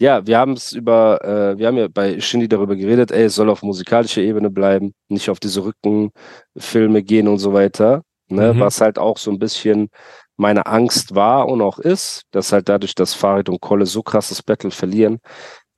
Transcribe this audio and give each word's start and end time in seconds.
ja, 0.00 0.26
wir 0.26 0.38
haben 0.38 0.52
es 0.54 0.72
über, 0.72 1.22
äh, 1.22 1.58
wir 1.58 1.66
haben 1.66 1.76
ja 1.76 1.88
bei 1.88 2.18
Shindy 2.20 2.48
darüber 2.48 2.74
geredet, 2.74 3.10
ey, 3.12 3.24
es 3.24 3.34
soll 3.34 3.50
auf 3.50 3.62
musikalischer 3.62 4.22
Ebene 4.22 4.48
bleiben, 4.50 4.94
nicht 5.08 5.28
auf 5.28 5.40
diese 5.40 5.62
Rückenfilme 5.62 7.02
gehen 7.02 7.28
und 7.28 7.38
so 7.38 7.52
weiter. 7.52 8.02
Ne? 8.28 8.54
Mhm. 8.54 8.60
Was 8.60 8.80
halt 8.80 8.98
auch 8.98 9.18
so 9.18 9.30
ein 9.30 9.38
bisschen 9.38 9.90
meine 10.38 10.64
Angst 10.66 11.14
war 11.14 11.48
und 11.48 11.60
auch 11.60 11.78
ist, 11.78 12.22
dass 12.30 12.50
halt 12.50 12.70
dadurch, 12.70 12.94
dass 12.94 13.12
Farid 13.12 13.50
und 13.50 13.60
Kolle 13.60 13.84
so 13.84 14.02
krasses 14.02 14.42
Battle 14.42 14.70
verlieren, 14.70 15.18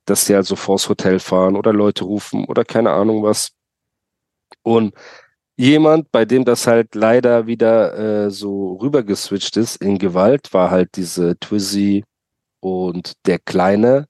dass 0.05 0.25
die 0.25 0.35
halt 0.35 0.45
so 0.45 0.55
vors 0.55 0.87
Hotel 0.87 1.19
fahren 1.19 1.57
oder 1.57 1.73
Leute 1.73 2.05
rufen 2.05 2.45
oder 2.45 2.63
keine 2.63 2.91
Ahnung 2.91 3.23
was. 3.23 3.51
Und 4.63 4.93
jemand, 5.57 6.11
bei 6.13 6.23
dem 6.23 6.45
das 6.45 6.65
halt 6.65 6.95
leider 6.95 7.45
wieder 7.47 8.25
äh, 8.25 8.31
so 8.31 8.75
rübergeswitcht 8.81 9.57
ist 9.57 9.77
in 9.77 9.97
Gewalt, 9.97 10.53
war 10.53 10.71
halt 10.71 10.95
diese 10.95 11.37
Twizzy 11.39 12.05
und 12.61 13.13
der 13.25 13.39
Kleine 13.39 14.07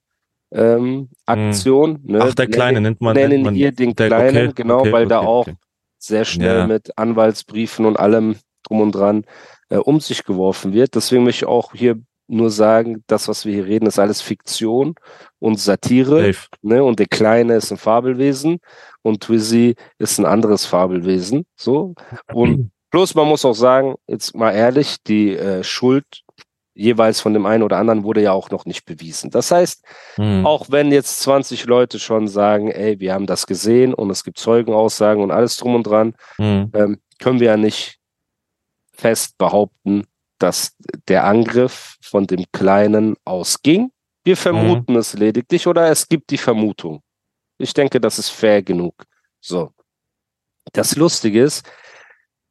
ähm, 0.53 1.09
Aktion. 1.25 1.99
Ne? 2.03 2.19
Hm. 2.19 2.27
Ach, 2.29 2.35
der 2.35 2.47
Kleine 2.47 2.81
nennt 2.81 3.01
man. 3.01 3.15
nennen 3.15 3.29
nennt 3.29 3.43
man 3.45 3.55
hier 3.55 3.71
den 3.71 3.95
der- 3.95 4.07
Kleinen, 4.07 4.47
okay, 4.49 4.53
genau, 4.55 4.79
okay, 4.79 4.91
weil 4.91 5.07
da 5.07 5.19
okay, 5.19 5.27
auch 5.27 5.47
okay. 5.47 5.55
sehr 5.97 6.25
schnell 6.25 6.57
Ja. 6.59 6.67
mit 6.67 6.97
Anwaltsbriefen 6.97 7.85
und 7.85 7.97
allem 7.97 8.35
drum 8.63 8.81
und 8.81 8.93
dran 8.93 9.25
äh, 9.69 9.77
um 9.77 9.99
sich 9.99 10.23
geworfen 10.23 10.73
wird. 10.73 10.95
Deswegen 10.95 11.23
möchte 11.23 11.45
ich 11.45 11.49
auch 11.49 11.73
hier 11.73 11.99
nur 12.27 12.49
sagen, 12.49 13.03
das, 13.07 13.27
was 13.27 13.45
wir 13.45 13.53
hier 13.53 13.65
reden, 13.65 13.85
ist 13.87 13.99
alles 13.99 14.21
Fiktion 14.21 14.95
und 15.39 15.59
Satire. 15.59 16.31
Ne? 16.61 16.83
Und 16.83 16.99
der 16.99 17.07
Kleine 17.07 17.55
ist 17.55 17.71
ein 17.71 17.77
Fabelwesen 17.77 18.59
und 19.01 19.21
Twizzy 19.21 19.75
ist 19.97 20.19
ein 20.19 20.25
anderes 20.25 20.65
Fabelwesen. 20.65 21.45
So. 21.55 21.93
Und 22.31 22.71
bloß 22.91 23.15
man 23.15 23.27
muss 23.27 23.43
auch 23.43 23.53
sagen, 23.55 23.95
jetzt 24.07 24.35
mal 24.35 24.51
ehrlich, 24.51 24.97
die 25.05 25.35
äh, 25.35 25.63
Schuld 25.63 26.22
jeweils 26.75 27.21
von 27.21 27.33
dem 27.33 27.45
einen 27.45 27.63
oder 27.63 27.77
anderen 27.77 28.03
wurde 28.03 28.21
ja 28.21 28.31
auch 28.31 28.49
noch 28.49 28.65
nicht 28.65 28.85
bewiesen. 28.85 29.29
Das 29.29 29.51
heißt, 29.51 29.83
Hm. 30.15 30.45
auch 30.45 30.67
wenn 30.69 30.91
jetzt 30.91 31.19
20 31.21 31.65
Leute 31.65 31.99
schon 31.99 32.27
sagen, 32.27 32.69
ey, 32.71 32.99
wir 32.99 33.13
haben 33.13 33.27
das 33.27 33.45
gesehen 33.47 33.93
und 33.93 34.09
es 34.09 34.23
gibt 34.23 34.39
Zeugenaussagen 34.39 35.21
und 35.23 35.31
alles 35.31 35.57
drum 35.57 35.75
und 35.75 35.83
dran, 35.83 36.15
Hm. 36.37 36.71
ähm, 36.73 36.99
können 37.19 37.39
wir 37.39 37.47
ja 37.47 37.57
nicht 37.57 37.99
fest 38.93 39.37
behaupten, 39.37 40.05
dass 40.39 40.75
der 41.07 41.25
Angriff 41.25 41.95
von 42.01 42.27
dem 42.27 42.45
Kleinen 42.51 43.15
ausging. 43.23 43.91
Wir 44.23 44.35
vermuten 44.37 44.95
es 44.95 45.13
lediglich 45.13 45.67
oder 45.67 45.89
es 45.89 46.07
gibt 46.07 46.29
die 46.31 46.37
Vermutung. 46.37 47.01
Ich 47.57 47.73
denke, 47.73 47.99
das 48.01 48.19
ist 48.19 48.29
fair 48.29 48.61
genug. 48.61 49.03
So. 49.41 49.71
Das 50.73 50.95
Lustige 50.95 51.43
ist, 51.43 51.65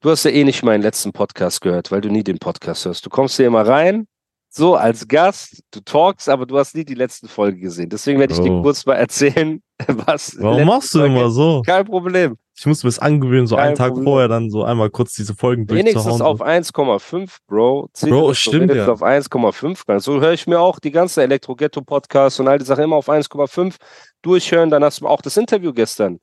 du 0.00 0.10
hast 0.10 0.24
ja 0.24 0.30
eh 0.30 0.44
nicht 0.44 0.62
meinen 0.62 0.82
letzten 0.82 1.12
Podcast 1.12 1.60
gehört, 1.60 1.90
weil 1.90 2.00
du 2.00 2.08
nie 2.10 2.22
den 2.22 2.38
Podcast 2.38 2.84
hörst. 2.84 3.04
Du 3.04 3.10
kommst 3.10 3.36
hier 3.36 3.46
immer 3.46 3.66
rein, 3.66 4.06
so 4.54 4.74
als 4.76 5.08
Gast, 5.08 5.62
du 5.70 5.80
talkst, 5.80 6.28
aber 6.28 6.44
du 6.44 6.58
hast 6.58 6.74
nie 6.74 6.84
die 6.84 6.92
letzten 6.94 7.26
Folge 7.26 7.58
gesehen. 7.58 7.88
Deswegen 7.88 8.20
werde 8.20 8.34
ich 8.34 8.40
dir 8.40 8.52
Oh. 8.52 8.60
kurz 8.62 8.84
mal 8.84 8.96
erzählen, 8.96 9.62
was. 9.88 10.36
Warum 10.38 10.66
machst 10.66 10.92
du 10.94 10.98
Folge- 10.98 11.14
immer 11.14 11.30
so? 11.30 11.62
Kein 11.64 11.86
Problem. 11.86 12.36
Ich 12.54 12.66
muss 12.66 12.84
mir 12.84 12.88
das 12.88 12.98
angewöhnen, 12.98 13.46
so 13.46 13.56
Kein 13.56 13.68
einen 13.68 13.76
Tag 13.76 13.88
Problem. 13.88 14.04
vorher 14.04 14.28
dann 14.28 14.50
so 14.50 14.62
einmal 14.62 14.90
kurz 14.90 15.14
diese 15.14 15.34
Folgen 15.34 15.66
Wenigstens 15.70 16.04
durchzuhauen. 16.04 16.20
auf 16.20 16.42
1,5, 16.42 17.38
Bro. 17.48 17.88
Zieh 17.94 18.10
Bro, 18.10 18.28
dir 18.28 18.34
stimmt 18.34 18.54
wenigstens 18.70 18.86
ja. 18.86 18.92
auf 18.92 19.02
1,5 19.02 19.88
rein. 19.88 20.00
So 20.00 20.20
höre 20.20 20.34
ich 20.34 20.46
mir 20.46 20.60
auch 20.60 20.78
die 20.78 20.90
ganze 20.90 21.22
Elektro-Ghetto-Podcast 21.22 22.38
und 22.40 22.48
all 22.48 22.58
die 22.58 22.66
Sachen 22.66 22.84
immer 22.84 22.96
auf 22.96 23.08
1,5 23.08 23.76
durchhören. 24.20 24.68
Dann 24.68 24.84
hast 24.84 25.00
du 25.00 25.06
auch 25.08 25.22
das 25.22 25.38
Interview 25.38 25.72
gestern. 25.72 26.20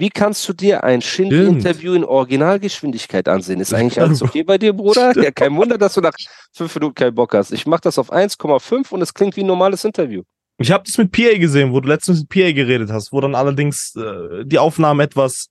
Wie 0.00 0.08
kannst 0.08 0.48
du 0.48 0.54
dir 0.54 0.82
ein 0.82 1.02
Shindy-Interview 1.02 1.92
in 1.92 2.04
Originalgeschwindigkeit 2.04 3.28
ansehen? 3.28 3.60
Ist 3.60 3.74
eigentlich 3.74 4.00
alles 4.00 4.22
okay 4.22 4.42
bei 4.42 4.56
dir, 4.56 4.72
Bruder? 4.72 5.12
Ja, 5.22 5.30
kein 5.30 5.54
Wunder, 5.56 5.76
dass 5.76 5.92
du 5.92 6.00
nach 6.00 6.14
fünf 6.54 6.74
Minuten 6.74 6.94
keinen 6.94 7.14
Bock 7.14 7.34
hast. 7.34 7.52
Ich 7.52 7.66
mache 7.66 7.82
das 7.82 7.98
auf 7.98 8.10
1,5 8.10 8.92
und 8.92 9.02
es 9.02 9.12
klingt 9.12 9.36
wie 9.36 9.42
ein 9.42 9.46
normales 9.46 9.84
Interview. 9.84 10.22
Ich 10.56 10.72
habe 10.72 10.84
das 10.86 10.96
mit 10.96 11.12
PA 11.12 11.36
gesehen, 11.38 11.72
wo 11.72 11.80
du 11.80 11.88
letztens 11.88 12.20
mit 12.20 12.28
PA 12.30 12.52
geredet 12.52 12.90
hast, 12.90 13.12
wo 13.12 13.20
dann 13.20 13.34
allerdings 13.34 13.94
äh, 13.96 14.44
die 14.46 14.58
Aufnahmen 14.58 15.00
etwas 15.00 15.48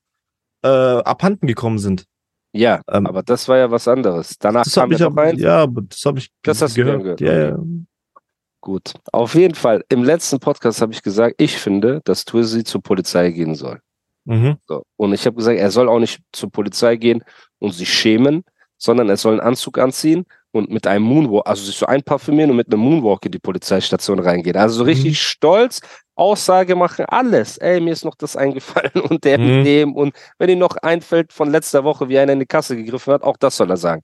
äh, 0.64 0.68
abhanden 0.68 1.46
gekommen 1.46 1.78
sind. 1.78 2.06
Ja, 2.52 2.82
Ähm, 2.92 3.06
aber 3.06 3.22
das 3.22 3.48
war 3.48 3.58
ja 3.58 3.70
was 3.70 3.88
anderes. 3.88 4.36
Danach 4.40 4.64
Das 4.64 4.74
kam 4.74 4.84
habe 4.86 4.96
ich 4.96 5.04
aber, 5.04 5.22
eins. 5.22 5.40
ja, 5.40 5.68
das 5.68 6.04
habe 6.06 6.18
ich 6.18 6.32
Das 6.42 6.59
hast 6.64 6.76
du 6.76 6.84
gehört. 6.84 7.04
gehört, 7.04 7.22
Ja, 7.22 7.50
ja. 7.50 7.58
Gut. 8.62 8.94
Auf 9.12 9.36
jeden 9.36 9.54
Fall, 9.56 9.84
im 9.90 10.04
letzten 10.04 10.40
Podcast 10.40 10.82
habe 10.82 10.92
ich 10.92 11.04
gesagt, 11.04 11.36
ich 11.38 11.56
finde, 11.58 12.02
dass 12.04 12.26
Twizzy 12.26 12.64
zur 12.64 12.82
Polizei 12.82 13.30
gehen 13.32 13.54
soll. 13.56 13.80
Mhm. 14.29 14.57
So. 14.67 14.84
Und 14.97 15.13
ich 15.13 15.25
habe 15.25 15.35
gesagt, 15.35 15.57
er 15.57 15.72
soll 15.72 15.90
auch 15.90 16.00
nicht 16.00 16.19
zur 16.31 16.51
Polizei 16.51 16.95
gehen 16.95 17.23
und 17.59 17.72
sich 17.73 17.91
schämen, 17.91 18.44
sondern 18.78 19.09
er 19.09 19.17
soll 19.17 19.34
einen 19.34 19.41
Anzug 19.41 19.78
anziehen 19.79 20.25
und 20.51 20.69
mit 20.69 20.88
einem 20.88 21.03
Moonwalk, 21.06 21.47
also 21.47 21.63
sich 21.63 21.75
so 21.75 21.85
einparfümieren 21.85 22.51
und 22.51 22.57
mit 22.57 22.72
einem 22.72 22.81
Moonwalk 22.81 23.25
in 23.25 23.31
die 23.31 23.40
Polizeistation 23.40 24.19
reingehen. 24.19 24.56
Also 24.56 24.78
so 24.79 24.84
richtig 24.84 25.12
Mhm. 25.12 25.16
stolz, 25.16 25.81
Aussage 26.16 26.75
machen, 26.75 27.06
alles. 27.06 27.57
Ey, 27.57 27.79
mir 27.81 27.91
ist 27.94 28.06
noch 28.06 28.16
das 28.16 28.35
eingefallen 28.35 28.91
und 29.12 29.23
der 29.23 29.38
Mhm. 29.40 29.45
mit 29.57 29.66
dem 29.66 29.94
und 29.95 30.16
wenn 30.38 30.50
ihm 30.50 30.59
noch 30.59 30.75
einfällt 30.78 31.34
von 31.34 31.50
letzter 31.51 31.84
Woche, 31.84 32.07
wie 32.09 32.17
einer 32.19 32.34
in 32.34 32.40
die 32.40 32.46
Kasse 32.46 32.75
gegriffen 32.78 33.13
hat, 33.13 33.23
auch 33.23 33.38
das 33.38 33.57
soll 33.57 33.69
er 33.69 33.78
sagen. 33.78 34.01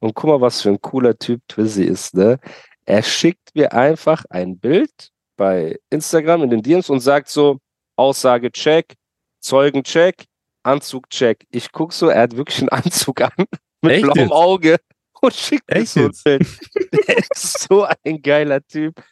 Und 0.00 0.14
guck 0.14 0.30
mal, 0.30 0.40
was 0.40 0.62
für 0.62 0.68
ein 0.68 0.80
cooler 0.80 1.18
Typ 1.18 1.40
Twizzy 1.48 1.84
ist, 1.84 2.14
ne? 2.14 2.38
Er 2.86 3.02
schickt 3.02 3.54
mir 3.54 3.72
einfach 3.72 4.24
ein 4.30 4.58
Bild 4.58 5.10
bei 5.36 5.76
Instagram 5.90 6.42
in 6.44 6.50
den 6.50 6.62
DMs 6.62 6.88
und 6.88 7.00
sagt 7.00 7.28
so, 7.28 7.58
Aussage 7.96 8.50
check, 8.52 8.94
Zeugen 9.40 9.84
check, 9.84 10.24
Anzug 10.62 11.10
check. 11.10 11.46
Ich 11.50 11.72
guck 11.72 11.92
so, 11.92 12.08
er 12.08 12.22
hat 12.22 12.36
wirklich 12.36 12.60
einen 12.60 12.68
Anzug 12.70 13.20
an 13.20 13.32
mit 13.82 13.92
Echt 13.92 14.02
blauem? 14.02 14.32
Auge 14.32 14.76
und 15.20 15.34
schickt 15.34 15.70
Echt 15.70 15.88
so. 15.88 16.08
Der 16.24 16.38
ist 17.32 17.60
so 17.60 17.86
ein 18.04 18.22
geiler 18.22 18.60
Typ. 18.66 19.02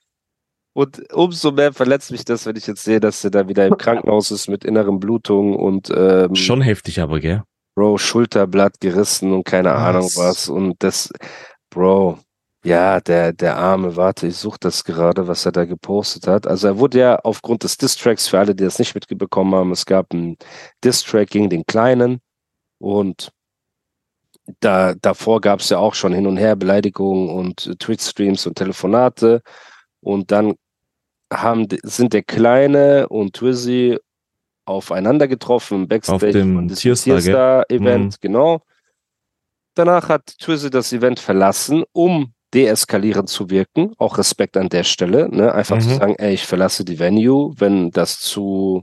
Und 0.75 1.11
umso 1.15 1.53
mehr 1.53 1.73
verletzt 1.73 2.11
mich 2.11 2.25
das, 2.25 2.45
wenn 2.45 2.57
ich 2.57 2.67
jetzt 2.67 2.85
sehe, 2.85 3.01
dass 3.01 3.25
er 3.25 3.31
da 3.31 3.49
wieder 3.49 3.67
im 3.67 3.77
Krankenhaus 3.79 4.31
ist 4.31 4.49
mit 4.49 4.65
inneren 4.65 5.01
Blutungen 5.01 5.55
und 5.57 5.91
ähm, 5.95 6.35
Schon 6.35 6.61
heftig, 6.61 7.01
aber, 7.01 7.19
gell? 7.21 7.43
Bro, 7.75 7.99
Schulterblatt 7.99 8.81
gerissen 8.81 9.33
und 9.33 9.45
keine 9.45 9.71
Was? 9.71 9.79
Ahnung 9.79 10.11
was. 10.17 10.49
Und 10.49 10.83
das, 10.83 11.11
Bro, 11.71 12.19
ja, 12.67 13.01
der, 13.01 13.33
der 13.33 13.57
Arme, 13.57 13.97
warte, 13.97 14.27
ich 14.27 14.37
suche 14.37 14.59
das 14.61 14.83
gerade, 14.85 15.29
was 15.29 15.47
er 15.47 15.53
da 15.53 15.65
gepostet 15.65 16.27
hat. 16.27 16.47
Also 16.47 16.67
er 16.69 16.79
wurde 16.79 16.99
ja 16.99 17.17
aufgrund 17.17 17.63
des 17.63 17.77
Distracks, 17.77 18.27
für 18.29 18.39
alle, 18.39 18.55
die 18.55 18.65
das 18.65 18.79
nicht 18.79 18.95
mitbekommen 18.95 19.55
haben, 19.55 19.71
es 19.73 19.87
gab 19.87 20.13
ein 20.13 20.37
Distrack 20.83 21.31
gegen 21.31 21.49
den 21.51 21.65
Kleinen 21.67 22.21
und 22.79 23.31
da, 24.61 24.95
davor 24.95 25.41
gab 25.41 25.61
es 25.61 25.71
ja 25.71 25.79
auch 25.79 25.95
schon 25.95 26.13
hin 26.13 26.27
und 26.27 26.37
her 26.37 26.55
Beleidigungen 26.57 27.29
und 27.31 27.67
äh, 27.67 27.75
Twitch-Streams 27.77 28.47
und 28.47 28.55
Telefonate. 28.57 29.43
Und 30.01 30.31
dann 30.31 30.55
haben, 31.33 31.67
sind 31.83 32.13
der 32.13 32.23
Kleine 32.23 33.09
und 33.09 33.35
Twizzy 33.35 33.99
aufeinander 34.65 35.27
getroffen 35.27 35.89
Backstage 35.89 36.27
Auf 36.27 36.33
dem? 36.33 36.69
Tierstar-Event, 36.69 38.13
Mhm. 38.15 38.17
genau. 38.21 38.61
Danach 39.75 40.09
hat 40.09 40.27
Twizzy 40.39 40.71
das 40.71 40.93
Event 40.93 41.19
verlassen, 41.19 41.83
um 41.93 42.33
deeskalierend 42.57 43.29
zu 43.29 43.51
wirken. 43.51 43.93
Auch 43.99 44.17
Respekt 44.19 44.57
an 44.57 44.69
der 44.71 44.83
Stelle, 44.85 45.29
ne? 45.29 45.53
Einfach 45.55 45.79
zu 45.79 45.89
Mhm. 45.91 45.95
sagen, 45.95 46.15
ey, 46.17 46.33
ich 46.35 46.47
verlasse 46.47 46.85
die 46.85 46.99
Venue, 46.99 47.53
wenn 47.59 47.91
das 47.91 48.19
zu, 48.19 48.83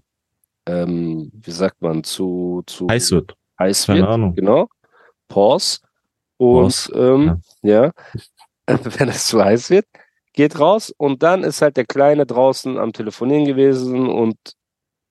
ähm, 0.67 1.31
wie 1.33 1.51
sagt 1.51 1.81
man, 1.81 2.03
zu, 2.03 2.61
zu 2.67 2.87
Heiß 2.87 3.11
wird. 3.11 3.35
heiß 3.59 3.87
Keine 3.87 3.99
wird. 4.01 4.09
Ahnung. 4.09 4.35
Genau. 4.35 4.67
Pause. 5.27 5.79
Und 6.37 6.63
Pause, 6.63 6.93
ähm, 6.93 7.41
ja, 7.63 7.91
wenn 8.67 9.09
es 9.09 9.25
zu 9.27 9.43
heiß 9.43 9.69
wird, 9.71 9.85
geht 10.33 10.59
raus. 10.59 10.93
Und 10.97 11.23
dann 11.23 11.43
ist 11.43 11.61
halt 11.61 11.75
der 11.77 11.85
Kleine 11.85 12.25
draußen 12.25 12.77
am 12.77 12.93
Telefonieren 12.93 13.45
gewesen 13.45 14.07
und 14.07 14.37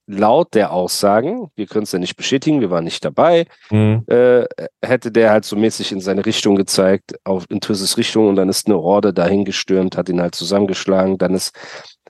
laut 0.06 0.54
der 0.54 0.72
Aussagen, 0.72 1.49
wir 1.54 1.66
können 1.66 1.84
es 1.84 1.93
ja 1.93 1.99
nicht 1.99 2.16
bestätigen, 2.16 2.60
wir 2.60 2.70
waren 2.70 2.84
nicht 2.84 3.04
dabei, 3.04 3.46
Mhm. 3.70 4.04
äh, 4.08 4.44
hätte 4.84 5.12
der 5.12 5.31
halt 5.31 5.44
so 5.44 5.56
mäßig 5.56 5.93
in 5.93 6.00
seine 6.00 6.26
Richtung 6.26 6.56
gezeigt, 6.56 7.14
auf 7.25 7.44
in 7.49 7.60
Twizzes 7.60 7.96
Richtung 7.96 8.28
und 8.28 8.37
dann 8.37 8.49
ist 8.49 8.66
eine 8.66 8.76
Horde 8.78 9.12
dahin 9.12 9.44
gestürmt, 9.44 9.96
hat 9.96 10.08
ihn 10.08 10.20
halt 10.20 10.34
zusammengeschlagen, 10.34 11.19
dann 11.19 11.34
ist 11.34 11.52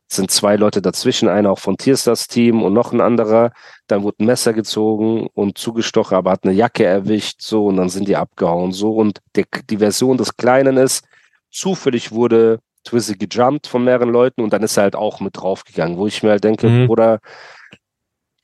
sind 0.09 0.31
zwei 0.31 0.57
Leute 0.57 0.83
dazwischen, 0.83 1.27
einer 1.31 1.51
auch 1.51 1.59
von 1.59 1.79
Tierstars 1.79 2.29
Team 2.29 2.63
und 2.63 2.75
noch 2.75 2.93
ein 2.93 3.01
anderer. 3.01 3.51
Dann 3.87 4.03
wurde 4.03 4.17
ein 4.21 4.27
Messer 4.27 4.53
gezogen 4.53 5.27
und 5.33 5.57
zugestochen, 5.57 6.19
aber 6.19 6.33
hat 6.33 6.45
eine 6.45 6.53
Jacke 6.53 6.85
erwischt, 6.85 7.41
so, 7.41 7.65
und 7.69 7.79
dann 7.79 7.89
sind 7.89 8.09
die 8.09 8.17
abgehauen, 8.17 8.73
so. 8.73 8.93
Und 8.93 9.21
der, 9.37 9.47
die 9.71 9.79
Version 9.79 10.19
des 10.19 10.37
Kleinen 10.37 10.77
ist, 10.77 11.07
zufällig 11.51 12.13
wurde 12.13 12.59
Twizzy 12.85 13.17
gejumpt 13.17 13.67
von 13.67 13.85
mehreren 13.85 14.11
Leuten 14.11 14.43
und 14.43 14.53
dann 14.53 14.63
ist 14.63 14.77
er 14.77 14.83
halt 14.83 14.97
auch 14.97 15.21
mit 15.21 15.35
draufgegangen, 15.39 15.97
wo 15.97 16.07
ich 16.07 16.23
mir 16.23 16.31
halt 16.31 16.45
denke, 16.45 16.69
Mhm. 16.69 16.89
Bruder, 16.89 17.21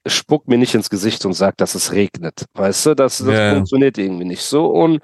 spuck 0.09 0.49
mir 0.49 0.59
nicht 0.59 0.75
ins 0.75 0.91
Gesicht 0.91 1.25
und 1.25 1.33
sag, 1.35 1.57
dass 1.57 1.75
es 1.75 1.93
regnet. 1.93 2.45
Weißt 2.55 2.87
du, 2.87 2.95
das, 2.95 3.19
das 3.19 3.29
Ja. 3.29 3.55
funktioniert 3.55 3.99
irgendwie 3.99 4.25
nicht 4.25 4.43
so. 4.43 4.67
Und 4.67 5.01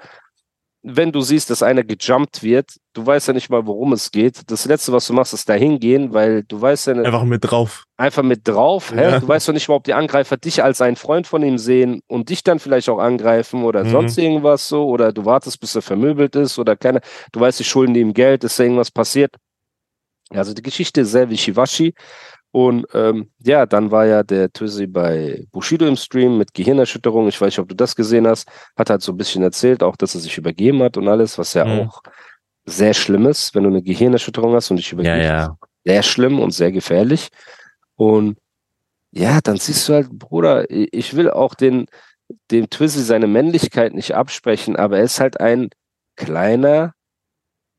wenn 0.87 1.11
du 1.11 1.21
siehst, 1.21 1.49
dass 1.49 1.63
einer 1.63 1.83
gejumpt 1.83 2.43
wird, 2.43 2.69
du 2.93 3.03
weißt 3.03 3.27
ja 3.29 3.33
nicht 3.33 3.49
mal, 3.49 3.65
worum 3.65 3.91
es 3.93 4.11
geht. 4.11 4.41
Das 4.51 4.65
Letzte, 4.65 4.93
was 4.93 5.07
du 5.07 5.13
machst, 5.13 5.33
ist 5.33 5.49
dahin 5.49 5.79
gehen, 5.79 6.13
weil 6.13 6.43
du 6.43 6.61
weißt 6.61 6.85
ja 6.87 6.93
nicht, 6.93 7.05
Einfach 7.07 7.23
mit 7.23 7.43
drauf. 7.49 7.85
einfach 7.97 8.21
mit 8.21 8.47
drauf. 8.47 8.91
Hä? 8.93 9.01
Ja. 9.01 9.19
Du 9.19 9.27
weißt 9.27 9.47
doch 9.49 9.53
nicht 9.53 9.67
mal, 9.67 9.73
ob 9.75 9.83
die 9.83 9.95
Angreifer 9.95 10.37
dich 10.37 10.63
als 10.63 10.81
einen 10.81 10.95
Freund 10.95 11.25
von 11.25 11.41
ihm 11.41 11.57
sehen 11.57 12.01
und 12.07 12.29
dich 12.29 12.43
dann 12.43 12.59
vielleicht 12.59 12.87
auch 12.89 12.99
angreifen 12.99 13.63
oder 13.63 13.83
Mhm. 13.83 13.89
sonst 13.89 14.17
irgendwas 14.19 14.69
so. 14.69 14.85
Oder 14.87 15.11
du 15.11 15.25
wartest, 15.25 15.59
bis 15.59 15.73
er 15.75 15.81
vermöbelt 15.81 16.35
ist 16.35 16.59
oder 16.59 16.75
keine. 16.75 17.01
Du 17.31 17.39
weißt, 17.39 17.59
die 17.59 17.63
schulden 17.63 17.95
ihm 17.95 18.13
Geld, 18.13 18.43
ist 18.43 18.59
da 18.59 18.63
irgendwas 18.63 18.91
passiert. 18.91 19.31
Also 20.29 20.53
die 20.53 20.61
Geschichte 20.61 21.01
ist 21.01 21.11
sehr 21.11 21.29
wischiwaschi. 21.31 21.95
Und 22.55 22.87
ähm, 22.93 23.31
ja, 23.43 23.65
dann 23.65 23.91
war 23.91 24.05
ja 24.05 24.23
der 24.23 24.49
Twizy 24.49 24.87
bei 24.87 25.45
Bushido 25.51 25.85
im 25.87 25.97
Stream 25.97 26.37
mit 26.37 26.53
Gehirnerschütterung. 26.53 27.27
Ich 27.27 27.41
weiß 27.41 27.47
nicht, 27.47 27.59
ob 27.59 27.67
du 27.67 27.75
das 27.75 27.97
gesehen 27.97 28.25
hast. 28.25 28.47
Hat 28.77 28.89
halt 28.89 29.01
so 29.01 29.11
ein 29.11 29.17
bisschen 29.17 29.43
erzählt, 29.43 29.83
auch 29.83 29.97
dass 29.97 30.15
er 30.15 30.21
sich 30.21 30.37
übergeben 30.37 30.81
hat 30.81 30.95
und 30.95 31.09
alles, 31.09 31.37
was 31.37 31.53
ja 31.53 31.65
Mhm. 31.65 31.81
auch 31.81 32.01
sehr 32.63 32.93
schlimm 32.93 33.25
ist, 33.25 33.53
wenn 33.55 33.63
du 33.63 33.69
eine 33.71 33.83
Gehirnerschütterung 33.83 34.53
hast 34.53 34.71
und 34.71 34.77
dich 34.77 34.89
übergibst 34.93 35.27
ja. 35.27 35.57
sehr 35.83 36.01
schlimm 36.01 36.39
und 36.39 36.51
sehr 36.51 36.71
gefährlich. 36.71 37.27
Und 37.95 38.37
ja, 39.11 39.41
dann 39.41 39.57
siehst 39.57 39.89
du 39.89 39.93
halt, 39.95 40.09
Bruder, 40.11 40.63
ich 40.69 41.13
will 41.13 41.29
auch 41.29 41.55
den, 41.55 41.87
dem 42.51 42.69
Twizzy 42.69 43.01
seine 43.01 43.27
Männlichkeit 43.27 43.93
nicht 43.93 44.15
absprechen, 44.15 44.77
aber 44.77 44.99
er 44.99 45.03
ist 45.03 45.19
halt 45.19 45.41
ein 45.41 45.71
kleiner 46.15 46.93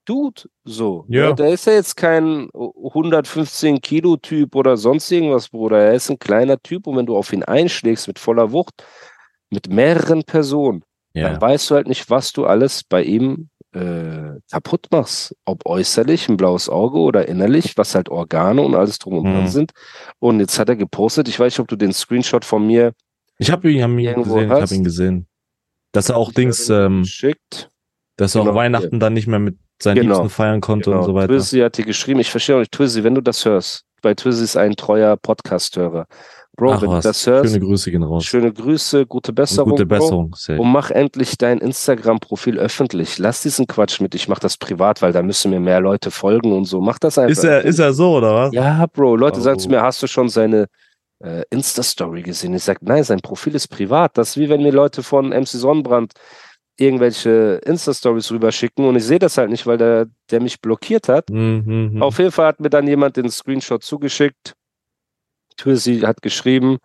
Dude, 0.06 0.42
so. 0.64 1.04
Ja. 1.08 1.32
Der 1.32 1.48
ist 1.50 1.66
ja 1.66 1.74
jetzt 1.74 1.96
kein 1.96 2.48
115 2.54 3.80
Kilo 3.80 4.16
Typ 4.16 4.54
oder 4.54 4.76
sonst 4.76 5.10
irgendwas, 5.10 5.48
Bruder. 5.50 5.78
Er 5.78 5.94
ist 5.94 6.10
ein 6.10 6.18
kleiner 6.18 6.58
Typ 6.62 6.86
und 6.86 6.96
wenn 6.96 7.06
du 7.06 7.16
auf 7.16 7.32
ihn 7.32 7.42
einschlägst 7.42 8.06
mit 8.08 8.18
voller 8.18 8.52
Wucht, 8.52 8.84
mit 9.50 9.68
mehreren 9.68 10.22
Personen, 10.24 10.82
Ja. 11.12 11.30
dann 11.30 11.40
weißt 11.40 11.70
du 11.70 11.74
halt 11.74 11.88
nicht, 11.88 12.08
was 12.08 12.32
du 12.32 12.46
alles 12.46 12.82
bei 12.84 13.02
ihm 13.02 13.48
äh, 13.72 14.38
kaputt 14.50 14.86
machst. 14.90 15.34
Ob 15.44 15.66
äußerlich, 15.66 16.28
ein 16.30 16.36
blaues 16.38 16.68
Auge 16.70 16.98
oder 16.98 17.28
innerlich, 17.28 17.76
was 17.76 17.94
halt 17.94 18.08
Organe 18.08 18.62
und 18.62 18.74
alles 18.74 18.98
drum 18.98 19.18
und 19.18 19.24
dran 19.24 19.42
Mhm. 19.42 19.48
sind. 19.48 19.72
Und 20.18 20.40
jetzt 20.40 20.58
hat 20.58 20.68
er 20.70 20.76
gepostet, 20.76 21.28
ich 21.28 21.38
weiß 21.38 21.52
nicht, 21.52 21.60
ob 21.60 21.68
du 21.68 21.76
den 21.76 21.92
Screenshot 21.92 22.44
von 22.44 22.66
mir 22.66 22.92
Ich 23.38 23.50
habe 23.50 23.70
ihn, 23.70 23.82
hab 23.82 23.90
ihn 23.90 24.22
gesehen, 24.22 24.44
ich 24.46 24.50
habe 24.62 24.74
ihn 24.74 24.84
gesehen. 24.84 25.26
Dass 25.92 26.08
er 26.08 26.16
auch 26.16 26.32
Dings, 26.32 26.70
ähm, 26.70 27.02
geschickt. 27.02 27.68
dass 28.16 28.34
er 28.34 28.40
Genau, 28.42 28.52
auch 28.52 28.56
Weihnachten 28.56 28.98
dann 28.98 29.12
nicht 29.12 29.26
mehr 29.26 29.38
mit 29.40 29.58
seinen 29.82 29.96
Genau. 30.02 30.14
Liebsten 30.22 30.30
feiern 30.30 30.60
konnte 30.60 30.90
Genau. 30.90 31.00
und 31.02 31.06
so 31.06 31.14
weiter. 31.14 31.28
Twizzy 31.28 31.60
hat 31.60 31.76
dir 31.76 31.84
geschrieben, 31.84 32.20
ich 32.20 32.30
verstehe 32.30 32.56
auch 32.56 32.60
nicht, 32.60 32.72
Twizzy, 32.72 33.04
wenn 33.04 33.14
du 33.14 33.20
das 33.20 33.44
hörst, 33.44 33.82
weil 34.02 34.14
Twizzy 34.14 34.44
ist 34.44 34.56
ein 34.56 34.74
treuer 34.76 35.16
Podcast-Hörer. 35.16 36.06
Bro, 36.58 36.72
Ach 36.72 36.80
wenn 36.82 36.88
was, 36.88 37.02
du 37.02 37.08
das 37.10 37.26
hörst, 37.26 37.50
schöne 37.52 37.66
Grüße 37.66 37.90
gehen 37.90 38.02
raus. 38.02 38.24
schöne 38.24 38.50
Grüße, 38.50 39.04
gute 39.04 39.30
Und 39.32 39.34
Besserung. 39.34 39.70
gute 39.72 39.84
Bro. 39.84 39.98
Besserung. 39.98 40.34
safe. 40.34 40.58
Und 40.58 40.72
mach 40.72 40.90
endlich 40.90 41.36
dein 41.36 41.58
Instagram-Profil 41.58 42.58
öffentlich. 42.58 43.18
Lass 43.18 43.42
diesen 43.42 43.66
Quatsch 43.66 44.00
mit. 44.00 44.14
Ich 44.14 44.26
mach 44.26 44.38
das 44.38 44.56
privat, 44.56 45.02
weil 45.02 45.12
da 45.12 45.22
müssen 45.22 45.50
mir 45.50 45.60
mehr 45.60 45.80
Leute 45.82 46.10
folgen 46.10 46.52
und 46.54 46.64
so. 46.64 46.80
Mach 46.80 46.98
das 46.98 47.18
einfach. 47.18 47.30
Ist 47.30 47.44
er, 47.44 47.62
ist 47.62 47.78
er 47.78 47.92
so, 47.92 48.16
oder 48.16 48.34
was? 48.34 48.52
Ja, 48.54 48.86
Bro. 48.90 49.16
Leute 49.16 49.42
sagen 49.42 49.58
zu 49.58 49.68
Oh. 49.68 49.72
mir, 49.72 49.82
hast 49.82 50.02
du 50.02 50.06
schon 50.06 50.30
seine 50.30 50.66
äh, 51.22 51.42
Insta-Story 51.50 52.22
gesehen? 52.22 52.54
Ich 52.54 52.64
sag, 52.64 52.80
nein, 52.80 53.04
sein 53.04 53.20
Profil 53.20 53.54
ist 53.54 53.68
privat. 53.68 54.16
Das 54.16 54.30
ist 54.30 54.36
wie 54.38 54.48
wenn 54.48 54.62
mir 54.62 54.72
Leute 54.72 55.02
von 55.02 55.28
MC 55.34 55.46
Sonnenbrand 55.48 56.12
irgendwelche 56.78 57.60
Insta-Stories 57.64 58.30
rüberschicken 58.30 58.84
und 58.84 58.96
ich 58.96 59.04
sehe 59.04 59.18
das 59.18 59.38
halt 59.38 59.50
nicht, 59.50 59.66
weil 59.66 59.78
der, 59.78 60.06
der 60.30 60.40
mich 60.40 60.60
blockiert 60.60 61.08
hat. 61.08 61.30
Mhm, 61.30 61.90
mhm. 61.94 62.02
Auf 62.02 62.18
jeden 62.18 62.32
Fall 62.32 62.46
hat 62.46 62.60
mir 62.60 62.70
dann 62.70 62.86
jemand 62.86 63.16
den 63.16 63.30
Screenshot 63.30 63.82
zugeschickt. 63.82 64.54
Twizzy 65.56 66.00
hat 66.00 66.20
geschrieben, 66.20 66.78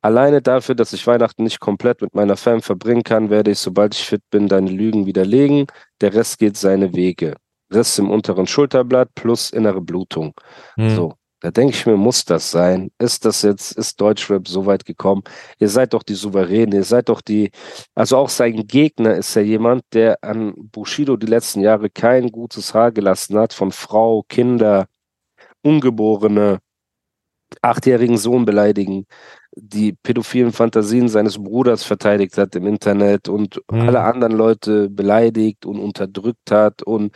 alleine 0.00 0.40
dafür, 0.40 0.74
dass 0.74 0.92
ich 0.92 1.06
Weihnachten 1.06 1.44
nicht 1.44 1.60
komplett 1.60 2.00
mit 2.00 2.14
meiner 2.14 2.36
Fam 2.36 2.62
verbringen 2.62 3.02
kann, 3.02 3.28
werde 3.28 3.50
ich, 3.50 3.58
sobald 3.58 3.94
ich 3.94 4.06
fit 4.06 4.22
bin, 4.30 4.48
deine 4.48 4.70
Lügen 4.70 5.06
widerlegen. 5.06 5.66
Der 6.00 6.14
Rest 6.14 6.38
geht 6.38 6.56
seine 6.56 6.94
Wege. 6.94 7.36
Riss 7.72 7.98
im 7.98 8.10
unteren 8.10 8.46
Schulterblatt 8.46 9.14
plus 9.14 9.50
innere 9.50 9.82
Blutung. 9.82 10.32
Mhm. 10.76 10.90
So, 10.90 11.14
da 11.40 11.50
denke 11.50 11.74
ich 11.74 11.86
mir, 11.86 11.96
muss 11.96 12.24
das 12.24 12.50
sein? 12.50 12.90
Ist 12.98 13.24
das 13.24 13.42
jetzt, 13.42 13.72
ist 13.72 14.00
Deutschrap 14.00 14.48
so 14.48 14.66
weit 14.66 14.84
gekommen? 14.84 15.22
Ihr 15.58 15.68
seid 15.68 15.92
doch 15.94 16.02
die 16.02 16.14
Souveräne, 16.14 16.76
ihr 16.76 16.84
seid 16.84 17.08
doch 17.08 17.20
die, 17.20 17.50
also 17.94 18.16
auch 18.16 18.28
sein 18.28 18.66
Gegner 18.66 19.14
ist 19.14 19.34
ja 19.36 19.42
jemand, 19.42 19.84
der 19.92 20.18
an 20.22 20.54
Bushido 20.56 21.16
die 21.16 21.26
letzten 21.26 21.60
Jahre 21.60 21.90
kein 21.90 22.30
gutes 22.30 22.74
Haar 22.74 22.92
gelassen 22.92 23.38
hat, 23.38 23.52
von 23.52 23.70
Frau, 23.72 24.24
Kinder, 24.28 24.86
Ungeborene, 25.62 26.58
achtjährigen 27.62 28.18
Sohn 28.18 28.44
beleidigen, 28.44 29.06
die 29.56 29.92
pädophilen 29.92 30.52
Fantasien 30.52 31.08
seines 31.08 31.42
Bruders 31.42 31.82
verteidigt 31.82 32.36
hat 32.38 32.54
im 32.56 32.66
Internet 32.66 33.28
und 33.28 33.60
Mhm. 33.70 33.80
alle 33.80 34.00
anderen 34.00 34.32
Leute 34.34 34.88
beleidigt 34.90 35.66
und 35.66 35.78
unterdrückt 35.80 36.50
hat 36.50 36.82
und 36.82 37.12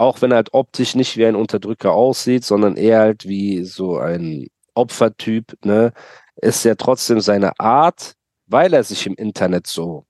auch 0.00 0.22
wenn 0.22 0.32
er 0.32 0.36
halt 0.36 0.54
optisch 0.54 0.94
nicht 0.94 1.16
wie 1.16 1.26
ein 1.26 1.36
Unterdrücker 1.36 1.92
aussieht, 1.92 2.44
sondern 2.44 2.76
eher 2.76 3.00
halt 3.00 3.26
wie 3.28 3.64
so 3.64 3.98
ein 3.98 4.48
Opfertyp, 4.74 5.56
ne, 5.64 5.92
ist 6.36 6.64
ja 6.64 6.74
trotzdem 6.74 7.20
seine 7.20 7.58
Art, 7.60 8.14
weil 8.46 8.72
er 8.74 8.82
sich 8.84 9.06
im 9.06 9.14
Internet 9.14 9.66
so 9.66 10.06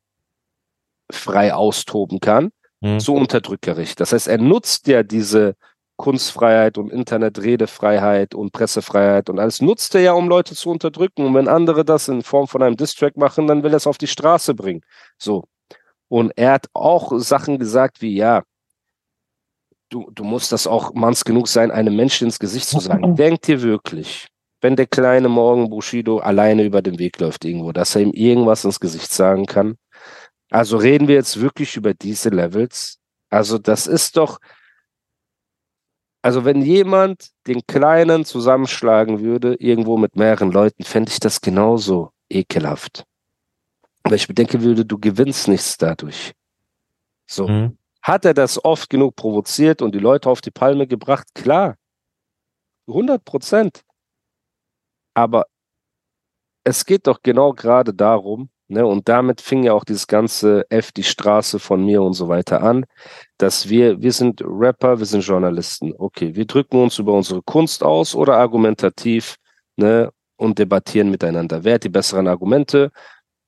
frei 1.10 1.52
austoben 1.54 2.20
kann, 2.20 2.50
Mhm. 2.82 3.00
so 3.00 3.14
unterdrückerisch. 3.14 3.94
Das 3.94 4.12
heißt, 4.12 4.28
er 4.28 4.38
nutzt 4.38 4.87
ja 4.87 5.02
diese 5.02 5.54
Kunstfreiheit 5.96 6.78
und 6.78 6.90
Internetredefreiheit 6.90 8.34
und 8.34 8.52
Pressefreiheit 8.52 9.28
und 9.28 9.38
alles 9.38 9.60
nutzt 9.60 9.94
er 9.94 10.00
ja, 10.00 10.12
um 10.12 10.28
Leute 10.28 10.54
zu 10.54 10.70
unterdrücken. 10.70 11.26
Und 11.26 11.34
wenn 11.34 11.48
andere 11.48 11.84
das 11.84 12.08
in 12.08 12.22
Form 12.22 12.48
von 12.48 12.62
einem 12.62 12.76
Distrack 12.76 13.19
machen, 13.19 13.46
dann 13.46 13.62
will 13.62 13.72
er 13.75 13.76
es 13.76 13.87
auf 13.87 13.98
die 13.98 14.06
Straße 14.06 14.54
bringen. 14.54 14.81
So. 15.19 15.44
Und 16.08 16.32
er 16.37 16.52
hat 16.52 16.69
auch 16.72 17.12
Sachen 17.19 17.58
gesagt 17.58 18.00
wie, 18.00 18.16
ja, 18.16 18.42
du, 19.90 20.10
du 20.14 20.25
musst 20.25 20.52
das 20.52 20.66
auch 20.66 20.94
manns 20.94 21.25
genug 21.25 21.48
sein, 21.48 21.70
einem 21.70 21.94
Menschen 21.94 22.26
ins 22.26 22.38
Gesicht 22.38 22.66
zu 22.66 22.81
sagen. 22.81 23.14
Denkt 23.16 23.48
ihr 23.48 23.60
wirklich, 23.60 24.28
wenn 24.60 24.76
der 24.76 24.87
kleine 24.87 25.28
Morgen 25.28 25.69
Bushido 25.69 26.19
alleine 26.19 26.64
über 26.64 26.81
den 26.81 26.98
Weg 26.98 27.19
läuft 27.20 27.44
irgendwo, 27.44 27.72
dass 27.72 27.94
er 27.94 28.02
ihm 28.02 28.12
irgendwas 28.12 28.64
ins 28.64 28.81
Gesicht 28.81 29.12
sagen 29.12 29.46
kann? 29.46 29.76
Also 30.50 30.78
reden 30.78 31.09
wir 31.09 31.16
jetzt 31.16 31.40
wirklich 31.40 31.76
über 31.76 31.94
diese 31.94 32.30
Levels? 32.30 32.99
Also 33.28 33.59
das 33.59 33.87
ist 33.87 34.16
doch, 34.16 34.38
also 36.23 36.44
wenn 36.44 36.62
jemand 36.62 37.30
den 37.47 37.66
Kleinen 37.66 38.25
zusammenschlagen 38.25 39.20
würde, 39.20 39.54
irgendwo 39.54 39.97
mit 39.97 40.16
mehreren 40.16 40.50
Leuten, 40.50 40.85
fände 40.85 41.11
ich 41.11 41.20
das 41.20 41.40
genauso 41.40 42.11
ekelhaft. 42.28 43.04
Weil 44.02 44.14
ich 44.14 44.26
bedenke 44.26 44.62
würde, 44.62 44.85
du 44.85 44.99
gewinnst 44.99 45.49
nichts 45.49 45.78
dadurch. 45.78 46.32
So. 47.26 47.47
Mhm. 47.47 47.76
Hat 48.02 48.25
er 48.25 48.35
das 48.35 48.62
oft 48.64 48.88
genug 48.90 49.16
provoziert 49.16 49.83
und 49.83 49.95
die 49.95 49.99
Leute 49.99 50.28
auf 50.30 50.40
die 50.40 50.50
Palme 50.50 50.87
gebracht? 50.87 51.28
Klar. 51.35 51.76
100 52.88 53.25
Prozent. 53.25 53.83
Aber 55.14 55.47
es 56.64 56.85
geht 56.85 57.07
doch 57.07 57.23
genau 57.23 57.52
gerade 57.52 57.95
darum, 57.95 58.50
ne, 58.69 58.87
und 58.87 59.09
damit 59.09 59.40
fing 59.40 59.64
ja 59.64 59.73
auch 59.73 59.85
dieses 59.85 60.07
ganze 60.07 60.64
F 60.71 60.92
die 60.92 61.02
Straße 61.02 61.59
von 61.59 61.85
mir 61.85 62.02
und 62.02 62.14
so 62.14 62.28
weiter 62.28 62.62
an, 62.62 62.85
dass 63.38 63.69
wir, 63.69 64.00
wir 64.02 64.12
sind 64.12 64.42
Rapper, 64.45 64.99
wir 64.99 65.07
sind 65.07 65.23
Journalisten. 65.23 65.95
Okay, 65.99 66.35
wir 66.35 66.47
drücken 66.47 66.83
uns 66.83 66.99
über 66.99 67.12
unsere 67.12 67.42
Kunst 67.42 67.83
aus 67.83 68.14
oder 68.14 68.37
argumentativ, 68.37 69.37
ne, 69.76 70.11
und 70.37 70.59
debattieren 70.59 71.11
miteinander. 71.11 71.64
Wer 71.64 71.75
hat 71.75 71.85
die 71.85 71.90
besseren 71.90 72.26
Argumente? 72.26 72.90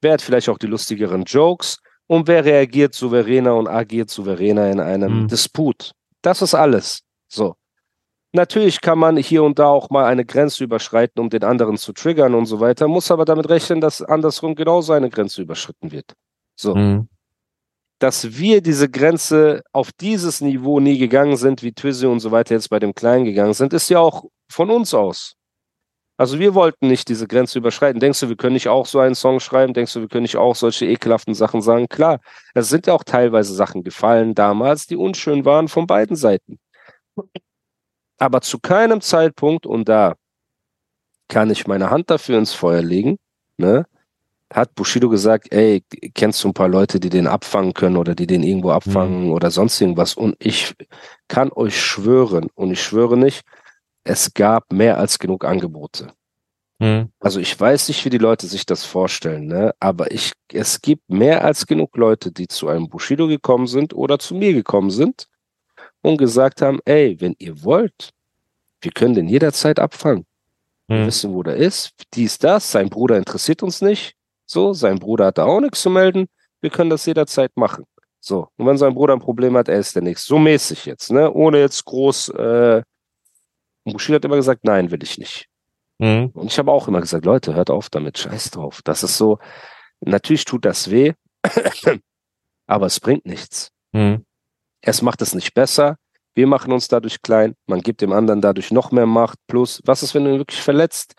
Wer 0.02 0.14
hat 0.14 0.23
vielleicht 0.23 0.49
auch 0.49 0.59
die 0.59 0.66
lustigeren 0.66 1.25
Jokes? 1.25 1.78
Und 2.06 2.26
wer 2.28 2.44
reagiert 2.44 2.94
souveräner 2.94 3.54
und 3.56 3.68
agiert 3.68 4.11
souveräner 4.11 4.71
in 4.71 4.80
einem 4.80 5.23
Mhm. 5.23 5.28
Disput? 5.28 5.92
Das 6.21 6.42
ist 6.42 6.54
alles. 6.54 7.00
So. 7.28 7.54
Natürlich 8.32 8.80
kann 8.80 8.99
man 8.99 9.16
hier 9.18 9.42
und 9.42 9.59
da 9.59 9.66
auch 9.66 9.90
mal 9.90 10.06
eine 10.06 10.25
Grenze 10.25 10.64
überschreiten, 10.64 11.21
um 11.21 11.28
den 11.28 11.44
anderen 11.44 11.76
zu 11.76 11.92
triggern 11.92 12.35
und 12.35 12.47
so 12.47 12.61
weiter, 12.61 12.88
muss 12.88 13.11
aber 13.11 13.25
damit 13.25 13.49
rechnen, 13.49 13.80
dass 13.80 14.00
andersrum 14.00 14.54
genauso 14.54 14.94
eine 14.94 15.11
Grenze 15.11 15.42
überschritten 15.42 15.92
wird. 15.92 16.12
So. 16.56 16.75
Mhm. 16.75 17.09
Dass 17.99 18.37
wir 18.38 18.62
diese 18.62 18.88
Grenze 18.88 19.62
auf 19.73 19.92
dieses 19.92 20.40
Niveau 20.40 20.80
nie 20.80 20.99
gegangen 20.99 21.37
sind, 21.37 21.62
wie 21.62 21.73
Twizzy 21.73 22.06
und 22.06 22.21
so 22.21 22.30
weiter 22.30 22.54
jetzt 22.54 22.71
bei 22.71 22.78
dem 22.78 22.94
Kleinen 22.94 23.25
gegangen 23.25 23.54
sind, 23.54 23.73
ist 23.73 23.90
ja 23.90 24.00
auch 24.00 24.25
von 24.50 24.71
uns 24.71 24.92
aus. 24.94 25.35
Also 26.16 26.38
wir 26.38 26.54
wollten 26.54 26.88
nicht 26.88 27.09
diese 27.09 27.26
Grenze 27.26 27.59
überschreiten. 27.59 28.00
Denkst 28.00 28.21
du, 28.21 28.28
wir 28.28 28.37
können 28.37 28.52
nicht 28.52 28.69
auch 28.69 28.87
so 28.87 29.00
einen 29.00 29.14
Song 29.14 29.40
schreiben? 29.40 29.75
Denkst 29.75 29.95
du, 29.95 30.00
wir 30.00 30.09
können 30.09 30.23
nicht 30.23 30.37
auch 30.37 30.54
solche 30.54 30.87
ekelhaften 30.87 31.35
Sachen 31.35 31.62
sagen? 31.62 31.88
Klar, 31.88 32.21
es 32.54 32.69
sind 32.69 32.87
ja 32.87 32.92
auch 32.95 33.04
teilweise 33.04 33.54
Sachen 33.54 33.83
gefallen 33.83 34.35
damals, 34.35 34.87
die 34.87 34.97
unschön 34.97 35.45
waren 35.45 35.69
von 35.69 35.87
beiden 35.87 36.16
Seiten. 36.16 36.59
Aber 38.19 38.40
zu 38.40 38.59
keinem 38.59 39.00
Zeitpunkt, 39.00 39.66
und 39.66 39.88
da 39.88 40.14
kann 41.28 41.50
ich 41.50 41.66
meine 41.66 41.90
Hand 41.90 42.11
dafür 42.11 42.38
ins 42.38 42.52
Feuer 42.52 42.83
legen, 42.83 43.19
ne, 43.57 43.87
hat 44.52 44.75
Bushido 44.75 45.09
gesagt, 45.09 45.50
ey, 45.50 45.83
kennst 46.14 46.45
du 46.45 46.49
ein 46.49 46.54
paar 46.54 46.69
Leute, 46.69 47.00
die 47.00 47.09
den 47.09 47.26
abfangen 47.26 47.73
können 47.73 47.97
oder 47.97 48.14
die 48.14 48.26
den 48.26 48.42
irgendwo 48.42 48.71
abfangen 48.71 49.25
mhm. 49.25 49.33
oder 49.33 49.50
sonst 49.50 49.81
irgendwas? 49.81 50.14
Und 50.14 50.37
ich 50.38 50.75
kann 51.26 51.50
euch 51.52 51.81
schwören, 51.81 52.49
und 52.54 52.71
ich 52.71 52.83
schwöre 52.83 53.16
nicht, 53.16 53.42
es 54.04 54.32
gab 54.35 54.73
mehr 54.73 54.99
als 54.99 55.18
genug 55.18 55.44
Angebote. 55.44 56.12
Mhm. 56.78 57.11
Also 57.21 57.38
ich 57.38 57.59
weiß 57.59 57.88
nicht, 57.88 58.04
wie 58.04 58.11
die 58.11 58.18
Leute 58.18 58.47
sich 58.47 58.66
das 58.66 58.85
vorstellen, 58.85 59.47
ne? 59.47 59.73
aber 59.78 60.11
ich, 60.11 60.32
es 60.52 60.80
gibt 60.80 61.09
mehr 61.09 61.44
als 61.44 61.66
genug 61.66 61.97
Leute, 61.97 62.32
die 62.32 62.49
zu 62.49 62.68
einem 62.68 62.88
Bushido 62.88 63.28
gekommen 63.28 63.66
sind 63.66 63.94
oder 63.94 64.18
zu 64.18 64.35
mir 64.35 64.52
gekommen 64.52 64.90
sind 64.90 65.28
und 66.02 66.16
gesagt 66.16 66.61
haben, 66.61 66.80
ey, 66.85 67.21
wenn 67.21 67.37
ihr 67.38 67.62
wollt, 67.62 68.11
wir 68.80 68.90
können 68.90 69.14
den 69.14 69.28
jederzeit 69.28 69.78
abfangen. 69.78 70.26
Wir 70.88 70.99
hm. 70.99 71.06
wissen, 71.06 71.32
wo 71.32 71.44
der 71.44 71.56
ist, 71.56 71.92
dies, 72.14 72.38
das, 72.38 72.73
sein 72.73 72.90
Bruder 72.90 73.16
interessiert 73.16 73.62
uns 73.62 73.80
nicht. 73.80 74.14
So, 74.44 74.73
sein 74.73 74.99
Bruder 74.99 75.26
hat 75.26 75.38
da 75.38 75.44
auch 75.44 75.61
nichts 75.61 75.82
zu 75.82 75.90
melden. 75.90 76.26
Wir 76.61 76.71
können 76.71 76.90
das 76.90 77.06
jederzeit 77.06 77.52
machen. 77.56 77.85
So, 78.18 78.49
und 78.56 78.66
wenn 78.66 78.76
sein 78.76 78.94
Bruder 78.94 79.14
ein 79.14 79.21
Problem 79.21 79.56
hat, 79.56 79.68
er 79.68 79.78
ist 79.78 79.94
der 79.94 80.02
Nächste. 80.02 80.26
So 80.26 80.38
mäßig 80.38 80.85
jetzt, 80.87 81.11
ne? 81.11 81.32
Ohne 81.32 81.59
jetzt 81.59 81.85
groß. 81.85 82.28
Äh, 82.30 82.82
und 83.84 83.92
Bushido 83.92 84.16
hat 84.16 84.24
immer 84.24 84.36
gesagt, 84.36 84.64
nein, 84.64 84.90
will 84.90 85.02
ich 85.02 85.18
nicht. 85.18 85.48
Mhm. 85.98 86.30
Und 86.34 86.46
ich 86.50 86.58
habe 86.58 86.70
auch 86.70 86.88
immer 86.88 87.00
gesagt, 87.00 87.24
Leute, 87.24 87.54
hört 87.54 87.70
auf 87.70 87.90
damit, 87.90 88.18
scheiß 88.18 88.50
drauf. 88.50 88.80
Das 88.84 89.02
ist 89.02 89.16
so, 89.16 89.38
natürlich 90.00 90.44
tut 90.44 90.64
das 90.64 90.90
weh, 90.90 91.12
aber 92.66 92.86
es 92.86 93.00
bringt 93.00 93.26
nichts. 93.26 93.70
Mhm. 93.92 94.24
Es 94.80 95.02
macht 95.02 95.22
es 95.22 95.34
nicht 95.34 95.54
besser. 95.54 95.96
Wir 96.34 96.46
machen 96.46 96.72
uns 96.72 96.88
dadurch 96.88 97.22
klein. 97.22 97.54
Man 97.66 97.80
gibt 97.80 98.00
dem 98.00 98.12
anderen 98.12 98.40
dadurch 98.40 98.70
noch 98.72 98.90
mehr 98.90 99.06
Macht. 99.06 99.38
Plus, 99.46 99.80
was 99.84 100.02
ist, 100.02 100.14
wenn 100.14 100.24
du 100.24 100.32
ihn 100.32 100.38
wirklich 100.38 100.62
verletzt? 100.62 101.14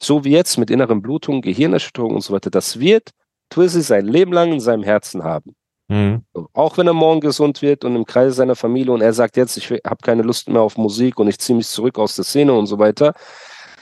So 0.00 0.24
wie 0.24 0.30
jetzt 0.30 0.58
mit 0.58 0.70
inneren 0.70 1.02
Blutungen, 1.02 1.42
Gehirnerschütterung 1.42 2.14
und 2.14 2.20
so 2.22 2.32
weiter. 2.32 2.50
Das 2.50 2.78
wird 2.78 3.10
Twizzy 3.50 3.82
sein 3.82 4.06
Leben 4.06 4.32
lang 4.32 4.52
in 4.52 4.60
seinem 4.60 4.84
Herzen 4.84 5.24
haben. 5.24 5.56
Mhm. 5.88 6.22
Auch 6.52 6.76
wenn 6.76 6.86
er 6.86 6.92
morgen 6.92 7.20
gesund 7.20 7.62
wird 7.62 7.84
und 7.84 7.96
im 7.96 8.04
Kreise 8.04 8.32
seiner 8.32 8.56
Familie 8.56 8.92
und 8.92 9.00
er 9.00 9.12
sagt 9.12 9.36
jetzt, 9.36 9.56
ich 9.56 9.70
habe 9.70 10.02
keine 10.02 10.22
Lust 10.22 10.48
mehr 10.48 10.60
auf 10.60 10.76
Musik 10.76 11.18
und 11.18 11.28
ich 11.28 11.38
ziehe 11.38 11.56
mich 11.56 11.68
zurück 11.68 11.98
aus 11.98 12.14
der 12.14 12.24
Szene 12.24 12.52
und 12.52 12.66
so 12.66 12.78
weiter. 12.78 13.14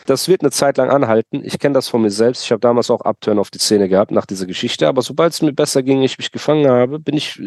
Das 0.06 0.28
wird 0.28 0.42
eine 0.42 0.52
Zeit 0.52 0.76
lang 0.76 0.90
anhalten. 0.90 1.42
Ich 1.44 1.58
kenne 1.58 1.75
das 1.75 1.88
von 1.88 2.00
mir 2.02 2.10
selbst. 2.10 2.44
Ich 2.44 2.52
habe 2.52 2.60
damals 2.60 2.90
auch 2.90 3.00
Abturn 3.00 3.40
auf 3.40 3.50
die 3.50 3.58
Szene 3.58 3.88
gehabt 3.88 4.12
nach 4.12 4.25
dieser 4.25 4.46
Geschichte. 4.46 4.86
Aber 4.86 5.02
sobald 5.02 5.32
es 5.32 5.42
mir 5.42 5.52
besser 5.52 5.82
ging, 5.82 6.02
ich 6.02 6.16
mich 6.16 6.30
gefangen 6.30 6.70
habe, 6.70 7.00
bin 7.00 7.16
ich 7.16 7.40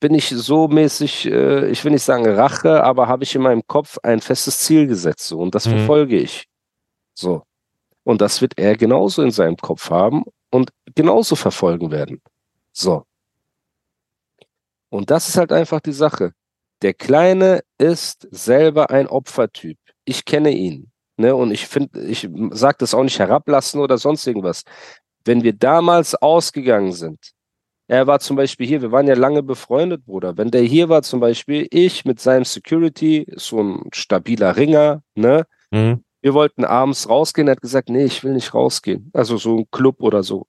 bin 0.00 0.14
ich 0.14 0.28
so 0.28 0.68
mäßig, 0.68 1.26
äh, 1.26 1.68
ich 1.70 1.84
will 1.84 1.92
nicht 1.92 2.02
sagen 2.02 2.26
Rache, 2.28 2.82
aber 2.84 3.08
habe 3.08 3.24
ich 3.24 3.34
in 3.34 3.42
meinem 3.42 3.66
Kopf 3.66 3.98
ein 4.02 4.20
festes 4.20 4.60
Ziel 4.60 4.86
gesetzt 4.86 5.26
so, 5.26 5.40
und 5.40 5.54
das 5.54 5.66
mhm. 5.66 5.70
verfolge 5.70 6.16
ich. 6.16 6.44
So. 7.14 7.42
Und 8.04 8.20
das 8.20 8.40
wird 8.40 8.54
er 8.56 8.76
genauso 8.76 9.22
in 9.22 9.30
seinem 9.30 9.56
Kopf 9.56 9.90
haben 9.90 10.24
und 10.50 10.70
genauso 10.94 11.36
verfolgen 11.36 11.90
werden. 11.90 12.22
So. 12.78 13.04
Und 14.88 15.10
das 15.10 15.28
ist 15.28 15.36
halt 15.36 15.52
einfach 15.52 15.80
die 15.80 15.92
Sache. 15.92 16.32
Der 16.82 16.94
Kleine 16.94 17.62
ist 17.76 18.28
selber 18.30 18.90
ein 18.90 19.08
Opfertyp. 19.08 19.78
Ich 20.04 20.24
kenne 20.24 20.52
ihn. 20.52 20.92
Ne? 21.16 21.34
Und 21.34 21.50
ich 21.50 21.66
finde, 21.66 22.00
ich 22.02 22.28
sage 22.52 22.76
das 22.78 22.94
auch 22.94 23.02
nicht 23.02 23.18
herablassen 23.18 23.80
oder 23.80 23.98
sonst 23.98 24.26
irgendwas. 24.26 24.62
Wenn 25.24 25.42
wir 25.42 25.52
damals 25.54 26.14
ausgegangen 26.14 26.92
sind, 26.92 27.18
er 27.88 28.06
war 28.06 28.20
zum 28.20 28.36
Beispiel 28.36 28.66
hier, 28.66 28.80
wir 28.80 28.92
waren 28.92 29.08
ja 29.08 29.14
lange 29.14 29.42
befreundet, 29.42 30.04
Bruder. 30.06 30.36
Wenn 30.36 30.52
der 30.52 30.62
hier 30.62 30.88
war, 30.88 31.02
zum 31.02 31.18
Beispiel, 31.20 31.66
ich 31.70 32.04
mit 32.04 32.20
seinem 32.20 32.44
Security, 32.44 33.26
so 33.34 33.60
ein 33.60 33.88
stabiler 33.92 34.56
Ringer, 34.56 35.02
ne? 35.16 35.46
Mhm. 35.72 36.04
Wir 36.20 36.34
wollten 36.34 36.64
abends 36.64 37.08
rausgehen, 37.08 37.48
er 37.48 37.52
hat 37.52 37.62
gesagt, 37.62 37.88
nee, 37.88 38.04
ich 38.04 38.22
will 38.22 38.34
nicht 38.34 38.54
rausgehen. 38.54 39.10
Also 39.14 39.36
so 39.36 39.58
ein 39.58 39.70
Club 39.70 40.02
oder 40.02 40.22
so. 40.22 40.46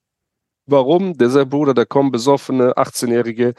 Warum? 0.70 1.16
Dieser 1.16 1.46
Bruder, 1.46 1.74
da 1.74 1.84
kommen 1.84 2.10
besoffene 2.10 2.74
18-Jährige, 2.74 3.54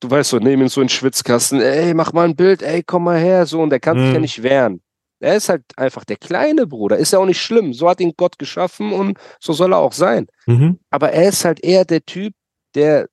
du 0.00 0.10
weißt 0.10 0.30
so, 0.30 0.38
nehmen 0.38 0.62
ihn 0.62 0.68
so 0.68 0.80
in 0.80 0.86
den 0.86 0.90
Schwitzkasten, 0.90 1.60
ey, 1.60 1.94
mach 1.94 2.12
mal 2.12 2.28
ein 2.28 2.36
Bild, 2.36 2.62
ey, 2.62 2.82
komm 2.82 3.04
mal 3.04 3.18
her, 3.18 3.46
so, 3.46 3.62
und 3.62 3.70
der 3.70 3.80
kann 3.80 3.96
mhm. 3.96 4.02
sich 4.02 4.12
ja 4.12 4.18
mhm. 4.18 4.22
nicht 4.22 4.42
wehren. 4.42 4.82
Er 5.20 5.36
ist 5.36 5.48
halt 5.48 5.62
einfach 5.76 6.04
der 6.04 6.16
kleine 6.16 6.66
Bruder. 6.66 6.98
Ist 6.98 7.12
ja 7.12 7.18
auch 7.18 7.24
nicht 7.24 7.40
schlimm. 7.40 7.72
So 7.72 7.88
hat 7.88 8.00
ihn 8.00 8.12
Gott 8.16 8.38
geschaffen 8.38 8.92
und 8.92 9.16
so 9.40 9.54
soll 9.54 9.72
er 9.72 9.78
auch 9.78 9.92
sein. 9.92 10.26
Mhm. 10.46 10.80
Aber 10.90 11.12
er 11.12 11.28
ist 11.28 11.46
halt 11.46 11.64
eher 11.64 11.86
der 11.86 12.04
Typ, 12.04 12.34
der 12.74 13.06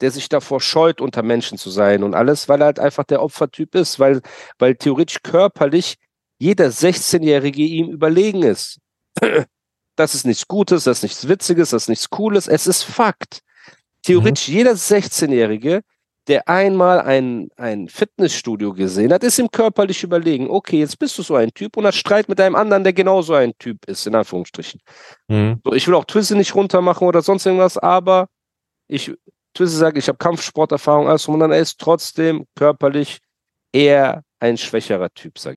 der 0.00 0.10
sich 0.10 0.28
davor 0.28 0.60
scheut, 0.60 1.00
unter 1.00 1.22
Menschen 1.22 1.58
zu 1.58 1.70
sein 1.70 2.02
und 2.02 2.14
alles, 2.14 2.48
weil 2.48 2.62
er 2.62 2.66
halt 2.66 2.78
einfach 2.78 3.04
der 3.04 3.22
Opfertyp 3.22 3.74
ist, 3.74 3.98
weil, 3.98 4.20
weil 4.58 4.76
theoretisch 4.76 5.22
körperlich 5.22 5.96
jeder 6.38 6.68
16-Jährige 6.68 7.62
ihm 7.62 7.90
überlegen 7.90 8.42
ist. 8.42 8.78
Das 9.98 10.14
ist 10.14 10.24
nichts 10.24 10.46
Gutes, 10.46 10.84
das 10.84 10.98
ist 10.98 11.02
nichts 11.02 11.28
Witziges, 11.28 11.70
das 11.70 11.82
ist 11.82 11.88
nichts 11.88 12.08
Cooles, 12.08 12.46
es 12.46 12.68
ist 12.68 12.84
Fakt. 12.84 13.40
Theoretisch 14.02 14.48
mhm. 14.48 14.54
jeder 14.54 14.72
16-Jährige, 14.72 15.82
der 16.28 16.48
einmal 16.48 17.00
ein, 17.00 17.48
ein 17.56 17.88
Fitnessstudio 17.88 18.74
gesehen 18.74 19.12
hat, 19.12 19.24
ist 19.24 19.40
ihm 19.40 19.50
körperlich 19.50 20.04
überlegen, 20.04 20.50
okay, 20.50 20.78
jetzt 20.78 21.00
bist 21.00 21.18
du 21.18 21.22
so 21.22 21.34
ein 21.34 21.50
Typ 21.52 21.76
und 21.76 21.84
hat 21.84 21.96
Streit 21.96 22.28
mit 22.28 22.40
einem 22.40 22.54
anderen, 22.54 22.84
der 22.84 22.92
genauso 22.92 23.34
ein 23.34 23.58
Typ 23.58 23.86
ist, 23.86 24.06
in 24.06 24.14
Anführungsstrichen. 24.14 24.80
Mhm. 25.26 25.60
So, 25.64 25.72
ich 25.72 25.88
will 25.88 25.96
auch 25.96 26.04
Twizzy 26.04 26.36
nicht 26.36 26.54
runtermachen 26.54 27.08
oder 27.08 27.20
sonst 27.20 27.44
irgendwas, 27.44 27.76
aber 27.76 28.28
ich 28.86 29.12
Twizzy 29.54 29.74
sagt, 29.74 29.98
ich 29.98 30.06
habe 30.06 30.18
Kampfsporterfahrung, 30.18 31.08
alles 31.08 31.26
und 31.26 31.40
dann 31.40 31.50
ist 31.50 31.80
trotzdem 31.80 32.46
körperlich 32.54 33.18
eher 33.72 34.22
ein 34.38 34.56
schwächerer 34.58 35.12
Typ, 35.12 35.40
sag 35.40 35.56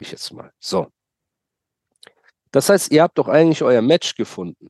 Ich 0.00 0.10
jetzt 0.10 0.32
mal. 0.32 0.50
So. 0.58 0.88
Das 2.50 2.68
heißt, 2.68 2.90
ihr 2.90 3.02
habt 3.02 3.18
doch 3.18 3.28
eigentlich 3.28 3.62
euer 3.62 3.82
Match 3.82 4.16
gefunden. 4.16 4.68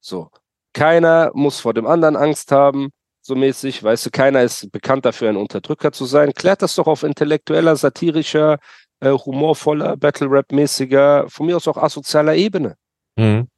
So. 0.00 0.30
Keiner 0.74 1.30
muss 1.34 1.60
vor 1.60 1.72
dem 1.72 1.86
anderen 1.86 2.16
Angst 2.16 2.50
haben, 2.50 2.90
so 3.20 3.34
mäßig. 3.34 3.82
Weißt 3.82 4.06
du, 4.06 4.10
keiner 4.10 4.42
ist 4.42 4.70
bekannt 4.72 5.04
dafür, 5.04 5.28
ein 5.28 5.36
Unterdrücker 5.36 5.92
zu 5.92 6.04
sein. 6.04 6.34
Klärt 6.34 6.62
das 6.62 6.74
doch 6.74 6.86
auf 6.86 7.04
intellektueller, 7.04 7.76
satirischer, 7.76 8.58
äh, 9.00 9.10
humorvoller, 9.10 9.96
Battle-Rap-mäßiger, 9.96 11.28
von 11.28 11.46
mir 11.46 11.56
aus 11.56 11.68
auch 11.68 11.76
asozialer 11.76 12.34
Ebene. 12.34 12.76
Mhm. 13.16 13.48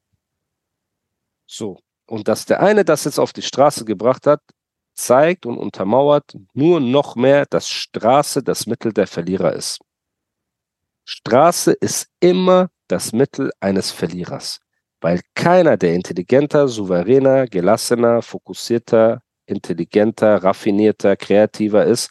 So. 1.47 1.79
Und 2.07 2.29
dass 2.29 2.45
der 2.45 2.61
eine 2.61 2.85
das 2.85 3.05
jetzt 3.05 3.19
auf 3.19 3.33
die 3.33 3.43
Straße 3.43 3.85
gebracht 3.87 4.27
hat, 4.27 4.41
zeigt 4.95 5.47
und 5.47 5.57
untermauert 5.57 6.37
nur 6.53 6.81
noch 6.81 7.17
mehr, 7.17 7.47
dass 7.47 7.69
Straße 7.69 8.43
das 8.43 8.67
Mittel 8.67 8.93
der 8.93 9.07
Verlierer 9.07 9.53
ist. 9.55 9.81
Straße 11.05 11.73
ist 11.73 12.09
immer 12.21 12.71
das 12.89 13.13
Mittel 13.13 13.51
eines 13.61 13.91
Verlierers, 13.91 14.61
weil 15.01 15.21
keiner, 15.35 15.77
der 15.77 15.95
intelligenter, 15.95 16.69
souveräner, 16.69 17.47
gelassener, 17.47 18.23
fokussierter, 18.23 19.23
intelligenter, 19.47 20.43
raffinierter, 20.43 21.17
kreativer 21.17 21.85
ist, 21.85 22.11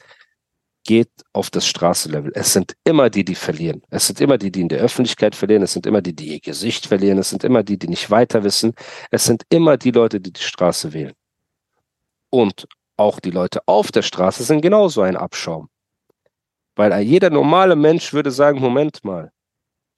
geht 0.83 1.09
auf 1.31 1.49
das 1.49 1.65
Straßenlevel. 1.65 2.31
Es 2.35 2.53
sind 2.53 2.75
immer 2.83 3.09
die, 3.09 3.23
die 3.23 3.35
verlieren. 3.35 3.81
Es 3.89 4.07
sind 4.07 4.19
immer 4.19 4.37
die, 4.37 4.51
die 4.51 4.61
in 4.61 4.69
der 4.69 4.79
Öffentlichkeit 4.79 5.33
verlieren. 5.35 5.63
Es 5.63 5.73
sind 5.73 5.85
immer 5.85 6.01
die, 6.01 6.13
die 6.13 6.33
ihr 6.33 6.39
Gesicht 6.39 6.87
verlieren. 6.87 7.17
Es 7.17 7.29
sind 7.29 7.43
immer 7.43 7.63
die, 7.63 7.79
die 7.79 7.87
nicht 7.87 8.11
weiter 8.11 8.43
wissen. 8.43 8.73
Es 9.09 9.23
sind 9.23 9.43
immer 9.49 9.77
die 9.77 9.91
Leute, 9.91 10.19
die 10.19 10.33
die 10.33 10.41
Straße 10.41 10.91
wählen. 10.93 11.13
Und 12.29 12.67
auch 12.97 13.19
die 13.19 13.31
Leute 13.31 13.61
auf 13.65 13.91
der 13.91 14.01
Straße 14.01 14.43
sind 14.43 14.61
genauso 14.61 15.01
ein 15.01 15.15
Abschaum. 15.15 15.69
Weil 16.75 16.99
jeder 17.01 17.29
normale 17.29 17.75
Mensch 17.75 18.13
würde 18.13 18.31
sagen, 18.31 18.59
Moment 18.59 19.03
mal, 19.03 19.31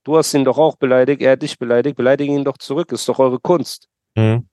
du 0.04 0.18
hast 0.18 0.34
ihn 0.34 0.44
doch 0.44 0.58
auch 0.58 0.76
beleidigt, 0.76 1.22
er 1.22 1.34
hat 1.34 1.42
dich 1.42 1.58
beleidigt, 1.58 1.96
beleidige 1.96 2.34
ihn 2.34 2.44
doch 2.44 2.58
zurück, 2.58 2.92
ist 2.92 3.08
doch 3.08 3.20
eure 3.20 3.40
Kunst. 3.40 3.88
Mhm. 4.16 4.48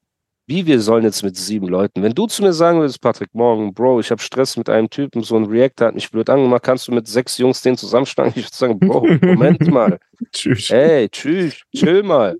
Wie 0.46 0.66
wir 0.66 0.80
sollen 0.80 1.04
jetzt 1.04 1.22
mit 1.22 1.36
sieben 1.36 1.68
Leuten, 1.68 2.02
wenn 2.02 2.14
du 2.14 2.26
zu 2.26 2.42
mir 2.42 2.52
sagen 2.52 2.80
würdest, 2.80 3.00
Patrick, 3.00 3.32
morgen, 3.32 3.72
Bro, 3.72 4.00
ich 4.00 4.10
habe 4.10 4.20
Stress 4.20 4.56
mit 4.56 4.68
einem 4.68 4.90
Typen, 4.90 5.22
so 5.22 5.36
ein 5.36 5.44
Reactor 5.44 5.88
hat 5.88 5.94
mich 5.94 6.10
blöd 6.10 6.28
angemacht, 6.28 6.64
kannst 6.64 6.88
du 6.88 6.92
mit 6.92 7.06
sechs 7.06 7.38
Jungs 7.38 7.62
den 7.62 7.76
zusammenschlagen? 7.76 8.32
Ich 8.36 8.46
würde 8.46 8.56
sagen, 8.56 8.78
Bro, 8.78 9.06
Moment 9.22 9.66
mal. 9.68 9.98
Tschüss. 10.32 10.70
Ey, 10.70 11.08
tschüss, 11.08 11.62
chill 11.74 12.02
mal. 12.02 12.36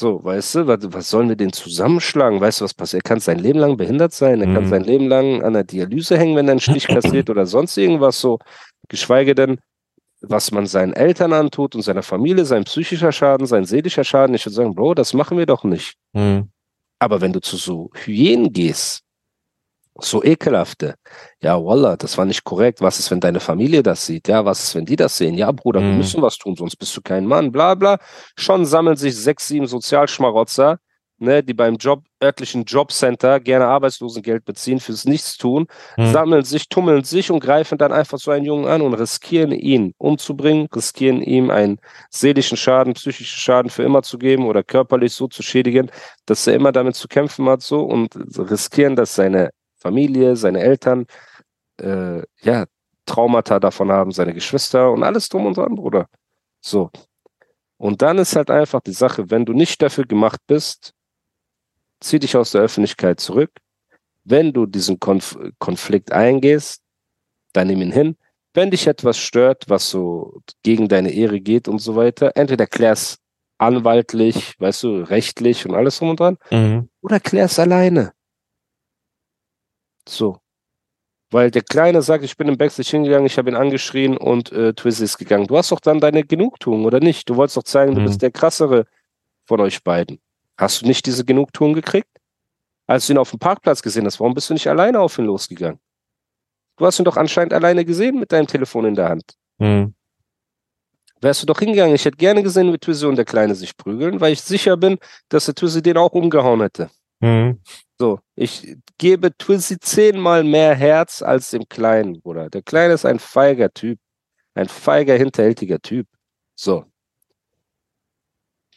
So, 0.00 0.24
weißt 0.24 0.54
du, 0.54 0.66
was, 0.66 0.78
was 0.94 1.10
sollen 1.10 1.28
wir 1.28 1.36
den 1.36 1.52
zusammenschlagen? 1.52 2.40
Weißt 2.40 2.60
du, 2.60 2.64
was 2.64 2.72
passiert? 2.72 3.04
Er 3.04 3.08
kann 3.08 3.20
sein 3.20 3.38
Leben 3.38 3.58
lang 3.58 3.76
behindert 3.76 4.14
sein, 4.14 4.40
er 4.40 4.46
kann 4.54 4.64
Mhm. 4.64 4.68
sein 4.70 4.84
Leben 4.84 5.08
lang 5.08 5.42
an 5.42 5.52
der 5.52 5.64
Dialyse 5.64 6.16
hängen, 6.16 6.36
wenn 6.36 6.48
er 6.48 6.52
einen 6.52 6.60
Stich 6.60 6.86
kassiert 6.88 7.28
oder 7.28 7.44
sonst 7.44 7.76
irgendwas 7.76 8.18
so. 8.18 8.38
Geschweige 8.88 9.34
denn, 9.34 9.58
was 10.22 10.52
man 10.52 10.64
seinen 10.64 10.94
Eltern 10.94 11.34
antut 11.34 11.74
und 11.74 11.82
seiner 11.82 12.02
Familie, 12.02 12.46
sein 12.46 12.64
psychischer 12.64 13.12
Schaden, 13.12 13.46
sein 13.46 13.66
seelischer 13.66 14.02
Schaden. 14.04 14.34
Ich 14.34 14.46
würde 14.46 14.54
sagen, 14.54 14.74
Bro, 14.74 14.94
das 14.94 15.12
machen 15.12 15.36
wir 15.36 15.44
doch 15.44 15.64
nicht. 15.64 15.96
Mhm. 16.14 16.48
Aber 16.98 17.20
wenn 17.20 17.34
du 17.34 17.40
zu 17.40 17.58
so 17.58 17.90
Hyänen 18.04 18.54
gehst, 18.54 19.02
so 20.04 20.22
ekelhafte, 20.22 20.94
ja, 21.42 21.56
Wallah, 21.62 21.96
das 21.96 22.16
war 22.18 22.24
nicht 22.24 22.44
korrekt. 22.44 22.80
Was 22.80 22.98
ist, 22.98 23.10
wenn 23.10 23.20
deine 23.20 23.40
Familie 23.40 23.82
das 23.82 24.06
sieht? 24.06 24.28
Ja, 24.28 24.44
was 24.44 24.62
ist, 24.62 24.74
wenn 24.74 24.84
die 24.86 24.96
das 24.96 25.16
sehen? 25.16 25.34
Ja, 25.36 25.50
Bruder, 25.52 25.84
wir 25.86 25.92
Mhm. 25.92 25.96
müssen 25.96 26.22
was 26.22 26.36
tun, 26.38 26.56
sonst 26.56 26.76
bist 26.76 26.96
du 26.96 27.00
kein 27.02 27.26
Mann, 27.26 27.52
bla, 27.52 27.74
bla. 27.74 27.98
Schon 28.36 28.64
sammeln 28.66 28.96
sich 28.96 29.16
sechs, 29.16 29.48
sieben 29.48 29.66
Sozialschmarotzer, 29.66 30.78
ne, 31.18 31.42
die 31.42 31.54
beim 31.54 31.76
Job, 31.76 32.04
örtlichen 32.22 32.64
Jobcenter 32.64 33.40
gerne 33.40 33.66
Arbeitslosengeld 33.66 34.44
beziehen 34.44 34.80
fürs 34.80 35.04
Nichtstun, 35.04 35.66
Mhm. 35.96 36.04
sammeln 36.06 36.44
sich, 36.44 36.68
tummeln 36.68 37.04
sich 37.04 37.30
und 37.30 37.40
greifen 37.40 37.78
dann 37.78 37.92
einfach 37.92 38.18
so 38.18 38.30
einen 38.30 38.44
Jungen 38.44 38.66
an 38.66 38.82
und 38.82 38.94
riskieren 38.94 39.52
ihn 39.52 39.94
umzubringen, 39.98 40.66
riskieren 40.74 41.22
ihm 41.22 41.50
einen 41.50 41.78
seelischen 42.10 42.56
Schaden, 42.56 42.94
psychischen 42.94 43.38
Schaden 43.38 43.70
für 43.70 43.82
immer 43.82 44.02
zu 44.02 44.18
geben 44.18 44.46
oder 44.46 44.62
körperlich 44.62 45.12
so 45.14 45.28
zu 45.28 45.42
schädigen, 45.42 45.90
dass 46.26 46.46
er 46.46 46.54
immer 46.54 46.72
damit 46.72 46.94
zu 46.96 47.08
kämpfen 47.08 47.48
hat, 47.48 47.62
so 47.62 47.80
und 47.82 48.14
riskieren, 48.38 48.96
dass 48.96 49.14
seine 49.14 49.50
Familie, 49.80 50.36
seine 50.36 50.60
Eltern, 50.60 51.06
äh, 51.80 52.22
ja, 52.42 52.66
Traumata 53.06 53.58
davon 53.58 53.90
haben, 53.90 54.12
seine 54.12 54.34
Geschwister 54.34 54.92
und 54.92 55.02
alles 55.02 55.28
drum 55.28 55.46
und 55.46 55.56
dran, 55.56 55.74
Bruder. 55.74 56.06
So. 56.60 56.90
Und 57.78 58.02
dann 58.02 58.18
ist 58.18 58.36
halt 58.36 58.50
einfach 58.50 58.80
die 58.80 58.92
Sache, 58.92 59.30
wenn 59.30 59.44
du 59.46 59.52
nicht 59.54 59.80
dafür 59.82 60.04
gemacht 60.04 60.40
bist, 60.46 60.92
zieh 62.00 62.18
dich 62.18 62.36
aus 62.36 62.52
der 62.52 62.60
Öffentlichkeit 62.62 63.20
zurück. 63.20 63.50
Wenn 64.24 64.52
du 64.52 64.66
diesen 64.66 65.00
Konf 65.00 65.38
Konflikt 65.58 66.12
eingehst, 66.12 66.82
dann 67.54 67.68
nimm 67.68 67.80
ihn 67.80 67.92
hin. 67.92 68.16
Wenn 68.52 68.70
dich 68.70 68.86
etwas 68.86 69.16
stört, 69.16 69.64
was 69.68 69.88
so 69.90 70.40
gegen 70.62 70.88
deine 70.88 71.10
Ehre 71.12 71.40
geht 71.40 71.68
und 71.68 71.78
so 71.78 71.96
weiter, 71.96 72.32
entweder 72.36 72.66
klär's 72.66 73.18
anwaltlich, 73.58 74.54
weißt 74.58 74.82
du, 74.82 75.02
rechtlich 75.02 75.66
und 75.66 75.74
alles 75.74 75.98
drum 75.98 76.10
und 76.10 76.20
dran, 76.20 76.36
Mhm. 76.50 76.88
oder 77.00 77.20
klär's 77.20 77.58
alleine. 77.58 78.12
So. 80.08 80.38
Weil 81.32 81.50
der 81.50 81.62
Kleine 81.62 82.02
sagt, 82.02 82.24
ich 82.24 82.36
bin 82.36 82.48
im 82.48 82.58
Backstage 82.58 82.88
hingegangen, 82.90 83.26
ich 83.26 83.38
habe 83.38 83.50
ihn 83.50 83.56
angeschrien 83.56 84.16
und 84.16 84.50
äh, 84.50 84.72
Twizzy 84.74 85.04
ist 85.04 85.18
gegangen. 85.18 85.46
Du 85.46 85.56
hast 85.56 85.70
doch 85.70 85.78
dann 85.80 86.00
deine 86.00 86.24
Genugtuung, 86.24 86.84
oder 86.84 86.98
nicht? 86.98 87.28
Du 87.30 87.36
wolltest 87.36 87.56
doch 87.56 87.62
zeigen, 87.62 87.94
du 87.94 88.00
Mhm. 88.00 88.06
bist 88.06 88.22
der 88.22 88.32
krassere 88.32 88.86
von 89.46 89.60
euch 89.60 89.84
beiden. 89.84 90.20
Hast 90.58 90.82
du 90.82 90.86
nicht 90.86 91.06
diese 91.06 91.24
Genugtuung 91.24 91.72
gekriegt? 91.72 92.08
Als 92.88 93.06
du 93.06 93.12
ihn 93.12 93.18
auf 93.18 93.30
dem 93.30 93.38
Parkplatz 93.38 93.80
gesehen 93.82 94.06
hast, 94.06 94.18
warum 94.18 94.34
bist 94.34 94.50
du 94.50 94.54
nicht 94.54 94.66
alleine 94.66 94.98
auf 94.98 95.16
ihn 95.18 95.24
losgegangen? 95.26 95.78
Du 96.76 96.86
hast 96.86 96.98
ihn 96.98 97.04
doch 97.04 97.16
anscheinend 97.16 97.52
alleine 97.52 97.84
gesehen 97.84 98.18
mit 98.18 98.32
deinem 98.32 98.48
Telefon 98.48 98.86
in 98.86 98.94
der 98.96 99.08
Hand. 99.10 99.34
Mhm. 99.58 99.94
Wärst 101.20 101.42
du 101.42 101.46
doch 101.46 101.58
hingegangen. 101.60 101.94
Ich 101.94 102.04
hätte 102.06 102.16
gerne 102.16 102.42
gesehen, 102.42 102.72
wie 102.72 102.78
Twizzy 102.78 103.04
und 103.06 103.16
der 103.16 103.26
Kleine 103.26 103.54
sich 103.54 103.76
prügeln, 103.76 104.20
weil 104.20 104.32
ich 104.32 104.40
sicher 104.40 104.76
bin, 104.76 104.98
dass 105.28 105.44
der 105.44 105.54
Twizzy 105.54 105.82
den 105.82 105.98
auch 105.98 106.12
umgehauen 106.12 106.62
hätte. 106.62 106.90
Mhm. 107.20 107.60
So, 107.98 108.20
ich 108.34 108.76
gebe 108.98 109.36
Twizzy 109.36 109.78
zehnmal 109.78 110.42
mehr 110.44 110.74
Herz 110.74 111.22
als 111.22 111.50
dem 111.50 111.68
Kleinen, 111.68 112.20
Bruder. 112.20 112.48
Der 112.48 112.62
Kleine 112.62 112.94
ist 112.94 113.04
ein 113.04 113.18
feiger 113.18 113.70
Typ. 113.72 113.98
Ein 114.54 114.68
feiger, 114.68 115.16
hinterhältiger 115.16 115.80
Typ. 115.80 116.06
So. 116.56 116.86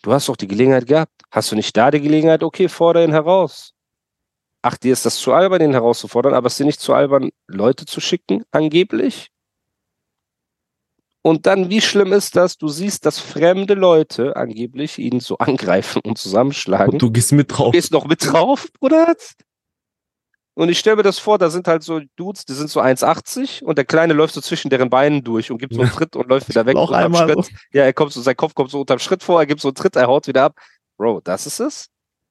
Du 0.01 0.11
hast 0.11 0.27
doch 0.27 0.35
die 0.35 0.47
Gelegenheit 0.47 0.85
gehabt. 0.85 1.13
Hast 1.31 1.51
du 1.51 1.55
nicht 1.55 1.75
da 1.77 1.89
die 1.89 2.01
Gelegenheit? 2.01 2.43
Okay, 2.43 2.67
fordere 2.67 3.05
ihn 3.05 3.11
heraus. 3.13 3.73
Ach, 4.61 4.77
dir 4.77 4.93
ist 4.93 5.05
das 5.05 5.17
zu 5.17 5.33
albern, 5.33 5.61
ihn 5.61 5.73
herauszufordern, 5.73 6.33
aber 6.33 6.47
ist 6.47 6.59
dir 6.59 6.65
nicht 6.65 6.79
zu 6.81 6.93
albern, 6.93 7.31
Leute 7.47 7.85
zu 7.85 8.01
schicken, 8.01 8.43
angeblich? 8.51 9.32
Und 11.25 11.45
dann, 11.45 11.69
wie 11.69 11.79
schlimm 11.79 12.11
ist 12.11 12.35
das? 12.35 12.57
Du 12.57 12.67
siehst, 12.67 13.05
dass 13.05 13.17
fremde 13.17 13.75
Leute 13.75 14.35
angeblich 14.35 14.99
ihn 14.99 15.21
so 15.21 15.37
angreifen 15.39 16.01
und 16.05 16.17
zusammenschlagen. 16.17 16.93
Und 16.93 17.01
du 17.01 17.09
gehst 17.11 17.31
mit 17.31 17.51
drauf. 17.51 17.67
Du 17.67 17.71
gehst 17.71 17.91
noch 17.91 18.05
mit 18.05 18.25
drauf, 18.25 18.67
Bruder. 18.79 19.15
Und 20.55 20.69
ich 20.69 20.77
stelle 20.77 20.97
mir 20.97 21.03
das 21.03 21.17
vor, 21.17 21.39
da 21.39 21.49
sind 21.49 21.67
halt 21.67 21.81
so 21.81 22.01
Dudes, 22.15 22.45
die 22.45 22.53
sind 22.53 22.69
so 22.69 22.79
1,80 22.79 23.63
und 23.63 23.77
der 23.77 23.85
Kleine 23.85 24.13
läuft 24.13 24.35
so 24.35 24.41
zwischen 24.41 24.69
deren 24.69 24.89
Beinen 24.89 25.23
durch 25.23 25.49
und 25.49 25.57
gibt 25.57 25.73
so 25.73 25.81
einen 25.81 25.89
Tritt 25.89 26.15
und 26.15 26.27
läuft 26.27 26.47
wieder 26.47 26.65
weg. 26.65 26.75
Auch 26.75 26.91
einmal. 26.91 27.27
Schritt. 27.27 27.49
Ja, 27.71 27.85
er 27.85 27.93
kommt 27.93 28.11
so, 28.11 28.21
sein 28.21 28.35
Kopf 28.35 28.53
kommt 28.53 28.69
so 28.69 28.81
unterm 28.81 28.99
Schritt 28.99 29.23
vor, 29.23 29.39
er 29.39 29.47
gibt 29.47 29.61
so 29.61 29.69
einen 29.69 29.75
Tritt, 29.75 29.95
er 29.95 30.07
haut 30.07 30.27
wieder 30.27 30.43
ab. 30.43 30.59
Bro, 30.97 31.21
das 31.23 31.47
ist 31.47 31.59
es. 31.59 31.87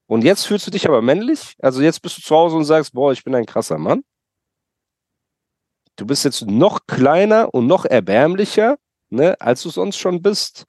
Und 0.06 0.22
jetzt 0.22 0.46
fühlst 0.46 0.66
du 0.66 0.70
dich 0.70 0.86
aber 0.86 1.02
männlich? 1.02 1.56
Also 1.60 1.82
jetzt 1.82 2.00
bist 2.00 2.18
du 2.18 2.22
zu 2.22 2.36
Hause 2.36 2.56
und 2.56 2.64
sagst, 2.64 2.92
boah, 2.92 3.10
ich 3.10 3.24
bin 3.24 3.34
ein 3.34 3.46
krasser 3.46 3.78
Mann. 3.78 4.04
Du 5.96 6.06
bist 6.06 6.24
jetzt 6.24 6.46
noch 6.46 6.86
kleiner 6.86 7.52
und 7.52 7.66
noch 7.66 7.84
erbärmlicher, 7.84 8.76
ne, 9.12 9.40
als 9.40 9.62
du 9.62 9.70
sonst 9.70 9.96
schon 9.98 10.22
bist. 10.22 10.66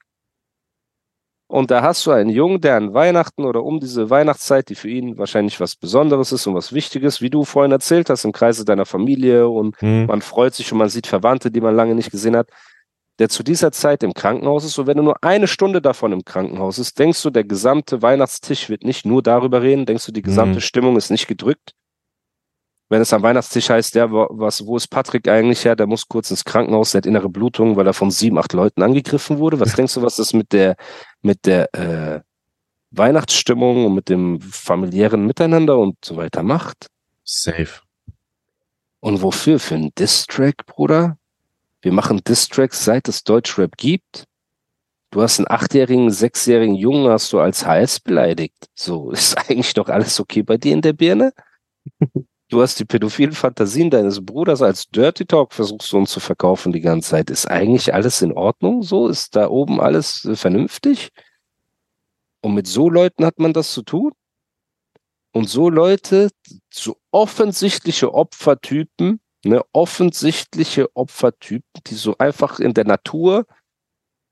Und 1.46 1.70
da 1.70 1.82
hast 1.82 2.04
du 2.06 2.10
einen 2.10 2.30
Jungen, 2.30 2.60
der 2.60 2.76
an 2.76 2.94
Weihnachten 2.94 3.44
oder 3.44 3.62
um 3.62 3.78
diese 3.78 4.08
Weihnachtszeit, 4.08 4.68
die 4.70 4.74
für 4.74 4.88
ihn 4.88 5.18
wahrscheinlich 5.18 5.60
was 5.60 5.76
Besonderes 5.76 6.32
ist 6.32 6.46
und 6.46 6.54
was 6.54 6.72
Wichtiges, 6.72 7.20
wie 7.20 7.30
du 7.30 7.44
vorhin 7.44 7.70
erzählt 7.70 8.08
hast, 8.10 8.24
im 8.24 8.32
Kreise 8.32 8.64
deiner 8.64 8.86
Familie 8.86 9.46
und 9.48 9.80
Mhm. 9.82 10.06
man 10.06 10.22
freut 10.22 10.54
sich 10.54 10.72
und 10.72 10.78
man 10.78 10.88
sieht 10.88 11.06
Verwandte, 11.06 11.50
die 11.50 11.60
man 11.60 11.76
lange 11.76 11.94
nicht 11.94 12.10
gesehen 12.10 12.34
hat, 12.34 12.48
der 13.18 13.28
zu 13.28 13.42
dieser 13.44 13.70
Zeit 13.72 14.02
im 14.02 14.14
Krankenhaus 14.14 14.64
ist. 14.64 14.78
Und 14.78 14.86
wenn 14.86 14.96
du 14.96 15.02
nur 15.04 15.22
eine 15.22 15.46
Stunde 15.46 15.82
davon 15.82 16.12
im 16.12 16.24
Krankenhaus 16.24 16.78
ist, 16.78 16.98
denkst 16.98 17.22
du, 17.22 17.30
der 17.30 17.44
gesamte 17.44 18.00
Weihnachtstisch 18.02 18.70
wird 18.70 18.82
nicht 18.82 19.04
nur 19.06 19.22
darüber 19.22 19.62
reden, 19.62 19.86
denkst 19.86 20.06
du, 20.06 20.12
die 20.12 20.22
gesamte 20.22 20.56
Mhm. 20.56 20.62
Stimmung 20.62 20.96
ist 20.96 21.10
nicht 21.10 21.28
gedrückt. 21.28 21.72
Wenn 22.90 23.00
es 23.00 23.12
am 23.12 23.22
Weihnachtstisch 23.22 23.70
heißt, 23.70 23.94
ja, 23.94 24.10
wo- 24.10 24.28
was, 24.30 24.66
wo 24.66 24.76
ist 24.76 24.88
Patrick 24.88 25.26
eigentlich 25.28 25.64
her? 25.64 25.74
Der 25.74 25.86
muss 25.86 26.06
kurz 26.06 26.30
ins 26.30 26.44
Krankenhaus, 26.44 26.92
der 26.92 26.98
hat 27.00 27.06
innere 27.06 27.28
Blutung, 27.30 27.76
weil 27.76 27.86
er 27.86 27.94
von 27.94 28.10
sieben, 28.10 28.38
acht 28.38 28.52
Leuten 28.52 28.82
angegriffen 28.82 29.38
wurde. 29.38 29.58
Was 29.58 29.74
denkst 29.74 29.94
du, 29.94 30.02
was 30.02 30.16
das 30.16 30.32
mit 30.34 30.52
der, 30.52 30.76
mit 31.22 31.46
der 31.46 31.74
äh, 31.74 32.20
Weihnachtsstimmung 32.90 33.86
und 33.86 33.94
mit 33.94 34.08
dem 34.08 34.40
familiären 34.40 35.26
Miteinander 35.26 35.78
und 35.78 35.96
so 36.04 36.16
weiter 36.16 36.42
macht? 36.42 36.88
Safe. 37.24 37.80
Und 39.00 39.22
wofür? 39.22 39.58
Für 39.58 39.74
einen 39.76 39.94
Diss-Track, 39.94 40.66
Bruder? 40.66 41.16
Wir 41.82 41.92
machen 41.92 42.22
Diss-Tracks, 42.22 42.84
seit 42.84 43.08
es 43.08 43.24
Deutschrap 43.24 43.76
gibt. 43.76 44.24
Du 45.10 45.22
hast 45.22 45.38
einen 45.38 45.50
achtjährigen, 45.50 46.10
sechsjährigen 46.10 46.74
Jungen 46.74 47.08
hast 47.10 47.32
du 47.32 47.40
als 47.40 47.64
HS 47.66 48.00
beleidigt. 48.00 48.68
So, 48.74 49.10
ist 49.12 49.36
eigentlich 49.38 49.72
doch 49.74 49.88
alles 49.88 50.20
okay 50.20 50.42
bei 50.42 50.58
dir 50.58 50.72
in 50.74 50.82
der 50.82 50.92
Birne? 50.92 51.32
Du 52.50 52.60
hast 52.60 52.78
die 52.78 52.84
pädophilen 52.84 53.32
Fantasien 53.32 53.90
deines 53.90 54.24
Bruders 54.24 54.60
als 54.60 54.86
Dirty 54.88 55.24
Talk 55.24 55.54
versuchst 55.54 55.90
du 55.92 55.96
uns 55.96 56.10
zu 56.10 56.20
verkaufen 56.20 56.72
die 56.72 56.80
ganze 56.80 57.10
Zeit. 57.10 57.30
Ist 57.30 57.46
eigentlich 57.50 57.94
alles 57.94 58.20
in 58.20 58.32
Ordnung? 58.32 58.82
So, 58.82 59.08
ist 59.08 59.34
da 59.34 59.48
oben 59.48 59.80
alles 59.80 60.24
äh, 60.24 60.36
vernünftig? 60.36 61.10
Und 62.42 62.54
mit 62.54 62.66
so 62.66 62.90
Leuten 62.90 63.24
hat 63.24 63.38
man 63.38 63.54
das 63.54 63.72
zu 63.72 63.82
tun? 63.82 64.12
Und 65.32 65.48
so 65.48 65.68
Leute, 65.70 66.28
so 66.70 66.96
offensichtliche 67.10 68.12
Opfertypen, 68.12 69.20
ne, 69.44 69.62
offensichtliche 69.72 70.94
Opfertypen, 70.94 71.82
die 71.86 71.94
so 71.94 72.16
einfach 72.18 72.60
in 72.60 72.74
der 72.74 72.84
Natur 72.84 73.46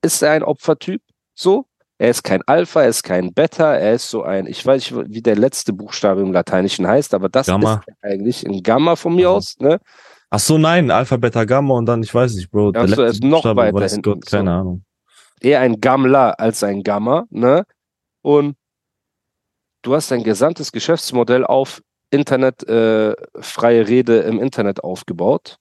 ist 0.04 0.22
er 0.22 0.32
ein 0.32 0.42
Opfertyp, 0.42 1.02
so. 1.34 1.66
Er 2.02 2.10
ist 2.10 2.24
kein 2.24 2.42
Alpha, 2.48 2.82
er 2.82 2.88
ist 2.88 3.04
kein 3.04 3.32
Beta, 3.32 3.76
er 3.76 3.92
ist 3.94 4.10
so 4.10 4.24
ein, 4.24 4.48
ich 4.48 4.66
weiß 4.66 4.90
nicht, 4.90 5.14
wie 5.14 5.22
der 5.22 5.36
letzte 5.36 5.72
Buchstabe 5.72 6.20
im 6.20 6.32
Lateinischen 6.32 6.84
heißt, 6.84 7.14
aber 7.14 7.28
das 7.28 7.46
Gamma. 7.46 7.80
ist 7.86 7.94
eigentlich 8.02 8.44
ein 8.44 8.60
Gamma 8.64 8.96
von 8.96 9.14
mir 9.14 9.28
Mhm. 9.28 9.34
aus, 9.36 9.56
ne? 9.60 9.78
Ach 10.28 10.40
so, 10.40 10.58
nein, 10.58 10.90
Alpha, 10.90 11.16
Beta, 11.16 11.44
Gamma 11.44 11.74
und 11.74 11.86
dann, 11.86 12.02
ich 12.02 12.12
weiß 12.12 12.34
nicht, 12.34 12.50
Bro. 12.50 12.72
Ach 12.74 12.88
so, 12.88 13.02
er 13.02 13.08
ist 13.10 13.22
noch 13.22 13.42
Buchstabe, 13.42 13.56
weiter 13.60 13.76
weiß 13.76 13.92
hinten, 13.92 14.02
Gott, 14.14 14.26
keine 14.26 14.50
so. 14.50 14.56
Ahnung. 14.56 14.84
Eher 15.40 15.60
ein 15.60 15.80
Gammler 15.80 16.40
als 16.40 16.64
ein 16.64 16.82
Gamma, 16.82 17.26
ne? 17.30 17.62
Und 18.22 18.56
du 19.82 19.94
hast 19.94 20.10
dein 20.10 20.24
gesamtes 20.24 20.72
Geschäftsmodell 20.72 21.44
auf 21.46 21.84
Internet, 22.10 22.64
äh, 22.68 23.14
freie 23.40 23.86
Rede 23.86 24.22
im 24.22 24.40
Internet 24.40 24.82
aufgebaut. 24.82 25.56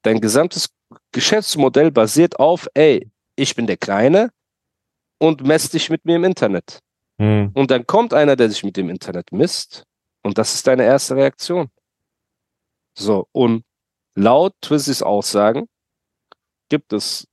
Dein 0.00 0.18
gesamtes 0.22 0.70
Geschäftsmodell 1.12 1.90
basiert 1.90 2.40
auf, 2.40 2.68
ey, 2.72 3.10
ich 3.36 3.54
bin 3.54 3.66
der 3.66 3.76
Kleine 3.76 4.30
und 5.22 5.46
mess 5.46 5.70
dich 5.70 5.88
mit 5.88 6.04
mir 6.04 6.16
im 6.16 6.24
Internet. 6.24 6.80
Hm. 7.18 7.52
Und 7.54 7.70
dann 7.70 7.86
kommt 7.86 8.12
einer, 8.12 8.34
der 8.34 8.50
sich 8.50 8.64
mit 8.64 8.76
dem 8.76 8.90
Internet 8.90 9.30
misst 9.30 9.84
und 10.24 10.36
das 10.36 10.54
ist 10.54 10.66
deine 10.66 10.82
erste 10.82 11.14
Reaktion. 11.14 11.68
So, 12.98 13.28
und 13.30 13.62
laut 14.16 14.52
Twizzys 14.60 15.00
Aussagen 15.00 15.68
gibt 16.68 16.92
es 16.92 17.28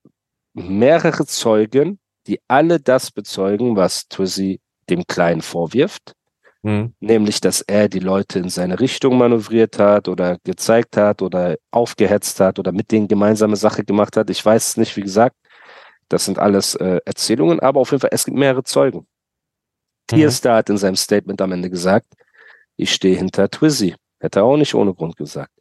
mehrere 0.54 1.25
Zeugen, 1.25 1.99
die 2.28 2.39
alle 2.47 2.80
das 2.80 3.10
bezeugen, 3.10 3.75
was 3.75 4.08
Twizzy 4.08 4.62
dem 4.88 5.08
Kleinen 5.08 5.41
vorwirft. 5.41 6.13
Mhm. 6.62 6.93
Nämlich, 6.99 7.41
dass 7.41 7.62
er 7.62 7.89
die 7.89 7.99
Leute 7.99 8.38
in 8.38 8.49
seine 8.49 8.80
Richtung 8.80 9.17
manövriert 9.17 9.80
hat 9.80 10.08
oder 10.08 10.38
gezeigt 10.43 10.95
hat 10.95 11.23
oder 11.23 11.58
aufgehetzt 11.71 12.39
hat 12.39 12.60
oder 12.60 12.71
mit 12.71 12.91
denen 12.91 13.08
gemeinsame 13.08 13.56
Sache 13.56 13.84
gemacht 13.84 14.15
hat. 14.15 14.30
Ich 14.30 14.45
weiß 14.45 14.67
es 14.67 14.78
nicht, 14.78 14.95
wie 14.95 15.02
gesagt. 15.02 15.36
Das 16.10 16.26
sind 16.26 16.39
alles 16.39 16.76
äh, 16.76 17.00
Erzählungen, 17.06 17.60
aber 17.60 17.80
auf 17.80 17.91
jeden 17.91 18.02
Fall, 18.02 18.10
es 18.12 18.26
gibt 18.26 18.38
mehrere 18.38 18.63
Zeugen. 18.63 19.08
Tierstar 20.08 20.58
hat 20.58 20.69
in 20.69 20.78
seinem 20.78 20.95
Statement 20.95 21.41
am 21.41 21.52
Ende 21.52 21.69
gesagt, 21.69 22.08
ich 22.76 22.91
stehe 22.91 23.15
hinter 23.15 23.50
Twizzy. 23.50 23.95
Hätte 24.19 24.39
er 24.39 24.45
auch 24.45 24.58
nicht 24.58 24.74
ohne 24.76 24.93
Grund 24.93 25.15
gesagt. 25.15 25.52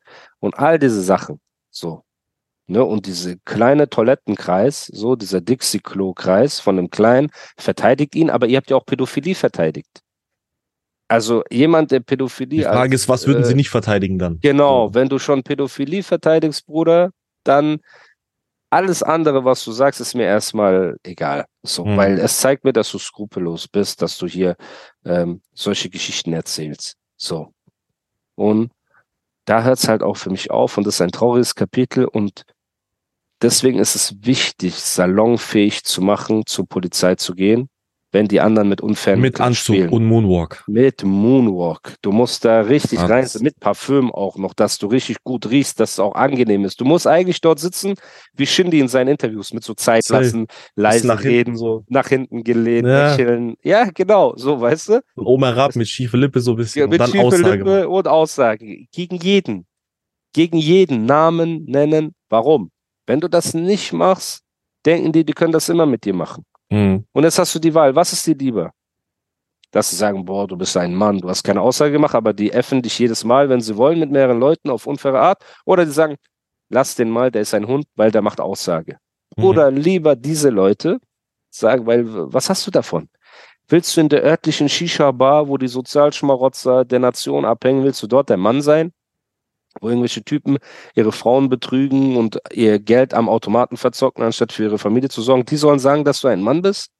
Und 0.40 0.58
all 0.58 0.78
diese 0.78 1.02
Sachen, 1.02 1.40
so. 1.70 2.02
Ne, 2.66 2.84
und 2.84 3.06
diese 3.06 3.38
kleine 3.46 3.88
Toilettenkreis, 3.88 4.86
so 4.86 5.16
dieser 5.16 5.40
Dixie-Klo-Kreis 5.40 6.60
von 6.60 6.76
dem 6.76 6.90
Kleinen, 6.90 7.30
verteidigt 7.56 8.14
ihn, 8.14 8.28
aber 8.28 8.46
ihr 8.46 8.58
habt 8.58 8.68
ja 8.68 8.76
auch 8.76 8.84
Pädophilie 8.84 9.34
verteidigt. 9.34 10.02
Also 11.08 11.42
jemand, 11.50 11.90
der 11.90 12.00
Pädophilie. 12.00 12.58
Die 12.58 12.64
Frage 12.64 12.92
als, 12.92 13.02
ist, 13.02 13.08
was 13.08 13.26
würden 13.26 13.42
äh, 13.42 13.46
sie 13.46 13.54
nicht 13.54 13.70
verteidigen 13.70 14.18
dann? 14.18 14.38
Genau, 14.40 14.92
wenn 14.92 15.08
du 15.08 15.18
schon 15.18 15.42
Pädophilie 15.42 16.02
verteidigst, 16.02 16.66
Bruder, 16.66 17.10
dann 17.42 17.80
alles 18.70 19.02
andere, 19.02 19.44
was 19.44 19.64
du 19.64 19.72
sagst, 19.72 20.00
ist 20.00 20.14
mir 20.14 20.24
erstmal 20.26 20.96
egal. 21.02 21.46
So, 21.62 21.84
Mhm. 21.84 21.96
weil 21.96 22.18
es 22.18 22.38
zeigt 22.38 22.64
mir, 22.64 22.72
dass 22.72 22.90
du 22.90 22.98
skrupellos 22.98 23.68
bist, 23.68 24.02
dass 24.02 24.18
du 24.18 24.26
hier 24.26 24.56
ähm, 25.04 25.40
solche 25.54 25.88
Geschichten 25.90 26.32
erzählst. 26.32 26.96
So. 27.16 27.52
Und 28.36 28.70
da 29.46 29.62
hört 29.62 29.78
es 29.78 29.88
halt 29.88 30.02
auch 30.02 30.16
für 30.16 30.30
mich 30.30 30.50
auf 30.50 30.76
und 30.76 30.86
das 30.86 30.96
ist 30.96 31.00
ein 31.00 31.10
trauriges 31.10 31.54
Kapitel 31.54 32.04
und 32.04 32.42
deswegen 33.40 33.78
ist 33.78 33.94
es 33.94 34.14
wichtig, 34.20 34.74
salonfähig 34.74 35.84
zu 35.84 36.02
machen, 36.02 36.44
zur 36.46 36.66
Polizei 36.68 37.14
zu 37.14 37.34
gehen, 37.34 37.68
wenn 38.10 38.26
die 38.26 38.40
anderen 38.40 38.68
mit 38.68 38.80
unfairen 38.80 39.20
Mit 39.20 39.40
Anzug 39.40 39.76
spielen. 39.76 39.90
und 39.90 40.04
Moonwalk. 40.06 40.64
Mit 40.66 41.04
Moonwalk. 41.04 41.94
Du 42.02 42.10
musst 42.10 42.44
da 42.44 42.62
richtig 42.62 42.98
Krass. 43.00 43.10
rein, 43.36 43.42
mit 43.42 43.60
Parfüm 43.60 44.10
auch 44.10 44.36
noch, 44.38 44.54
dass 44.54 44.78
du 44.78 44.86
richtig 44.86 45.18
gut 45.24 45.50
riechst, 45.50 45.78
dass 45.78 45.92
es 45.92 45.98
auch 46.00 46.14
angenehm 46.14 46.64
ist. 46.64 46.80
Du 46.80 46.84
musst 46.86 47.06
eigentlich 47.06 47.40
dort 47.40 47.58
sitzen, 47.58 47.94
wie 48.34 48.46
Shindy 48.46 48.80
in 48.80 48.88
seinen 48.88 49.08
Interviews, 49.08 49.52
mit 49.52 49.62
so 49.62 49.74
Zeit 49.74 50.04
Safe. 50.04 50.22
lassen, 50.24 50.46
leise 50.74 51.06
nach 51.06 51.20
hinten 51.20 51.28
reden, 51.36 51.56
so. 51.56 51.84
nach 51.88 52.08
hinten 52.08 52.44
gelehnt, 52.44 52.86
Ja. 52.88 53.10
lächeln. 53.10 53.56
Ja, 53.62 53.84
genau, 53.92 54.34
so, 54.36 54.60
weißt 54.60 54.88
du? 54.88 55.00
Und 55.14 55.26
oben 55.26 55.44
herab 55.44 55.76
mit 55.76 55.88
schiefe 55.88 56.16
Lippe 56.16 56.40
so 56.40 56.52
ein 56.52 56.56
bisschen. 56.56 56.80
Ja, 56.80 56.84
und 56.84 56.90
mit 56.90 57.00
dann 57.00 57.10
schiefe 57.10 57.24
Aussage. 57.24 57.56
Lippe 57.58 57.88
und 57.88 58.08
Aussage. 58.08 58.86
Gegen 58.92 59.16
jeden. 59.16 59.66
Gegen 60.32 60.56
jeden 60.58 61.04
Namen 61.06 61.64
nennen. 61.64 62.12
Warum? 62.28 62.70
Wenn 63.06 63.20
du 63.20 63.28
das 63.28 63.54
nicht 63.54 63.92
machst, 63.92 64.42
denken 64.86 65.12
die, 65.12 65.24
die 65.24 65.32
können 65.32 65.52
das 65.52 65.68
immer 65.68 65.86
mit 65.86 66.04
dir 66.04 66.14
machen. 66.14 66.44
Mhm. 66.70 67.04
Und 67.12 67.24
jetzt 67.24 67.38
hast 67.38 67.54
du 67.54 67.58
die 67.58 67.74
Wahl. 67.74 67.94
Was 67.94 68.12
ist 68.12 68.26
dir 68.26 68.34
lieber? 68.34 68.72
Dass 69.70 69.90
sie 69.90 69.96
sagen, 69.96 70.24
boah, 70.24 70.46
du 70.46 70.56
bist 70.56 70.76
ein 70.76 70.94
Mann, 70.94 71.18
du 71.18 71.28
hast 71.28 71.42
keine 71.42 71.60
Aussage 71.60 71.92
gemacht, 71.92 72.14
aber 72.14 72.32
die 72.32 72.52
effen 72.52 72.80
dich 72.80 72.98
jedes 72.98 73.24
Mal, 73.24 73.48
wenn 73.48 73.60
sie 73.60 73.76
wollen, 73.76 74.00
mit 74.00 74.10
mehreren 74.10 74.40
Leuten 74.40 74.70
auf 74.70 74.86
unfaire 74.86 75.20
Art. 75.20 75.42
Oder 75.66 75.84
die 75.84 75.90
sagen, 75.90 76.16
lass 76.70 76.94
den 76.94 77.10
mal, 77.10 77.30
der 77.30 77.42
ist 77.42 77.54
ein 77.54 77.66
Hund, 77.66 77.86
weil 77.94 78.10
der 78.10 78.22
macht 78.22 78.40
Aussage. 78.40 78.98
Mhm. 79.36 79.44
Oder 79.44 79.70
lieber 79.70 80.16
diese 80.16 80.50
Leute 80.50 80.98
sagen, 81.50 81.86
weil 81.86 82.04
was 82.06 82.48
hast 82.48 82.66
du 82.66 82.70
davon? 82.70 83.08
Willst 83.68 83.94
du 83.96 84.00
in 84.00 84.08
der 84.08 84.24
örtlichen 84.24 84.68
Shisha-Bar, 84.68 85.48
wo 85.48 85.58
die 85.58 85.68
Sozialschmarotzer 85.68 86.86
der 86.86 87.00
Nation 87.00 87.44
abhängen, 87.44 87.84
willst 87.84 88.02
du 88.02 88.06
dort 88.06 88.30
der 88.30 88.38
Mann 88.38 88.62
sein? 88.62 88.92
Wo 89.80 89.88
irgendwelche 89.88 90.22
Typen 90.24 90.58
ihre 90.94 91.12
Frauen 91.12 91.48
betrügen 91.48 92.16
und 92.16 92.38
ihr 92.52 92.78
Geld 92.78 93.14
am 93.14 93.28
Automaten 93.28 93.76
verzocken, 93.76 94.24
anstatt 94.24 94.52
für 94.52 94.64
ihre 94.64 94.78
Familie 94.78 95.08
zu 95.08 95.22
sorgen. 95.22 95.44
Die 95.44 95.56
sollen 95.56 95.78
sagen, 95.78 96.04
dass 96.04 96.20
du 96.20 96.28
ein 96.28 96.42
Mann 96.42 96.62
bist? 96.62 96.90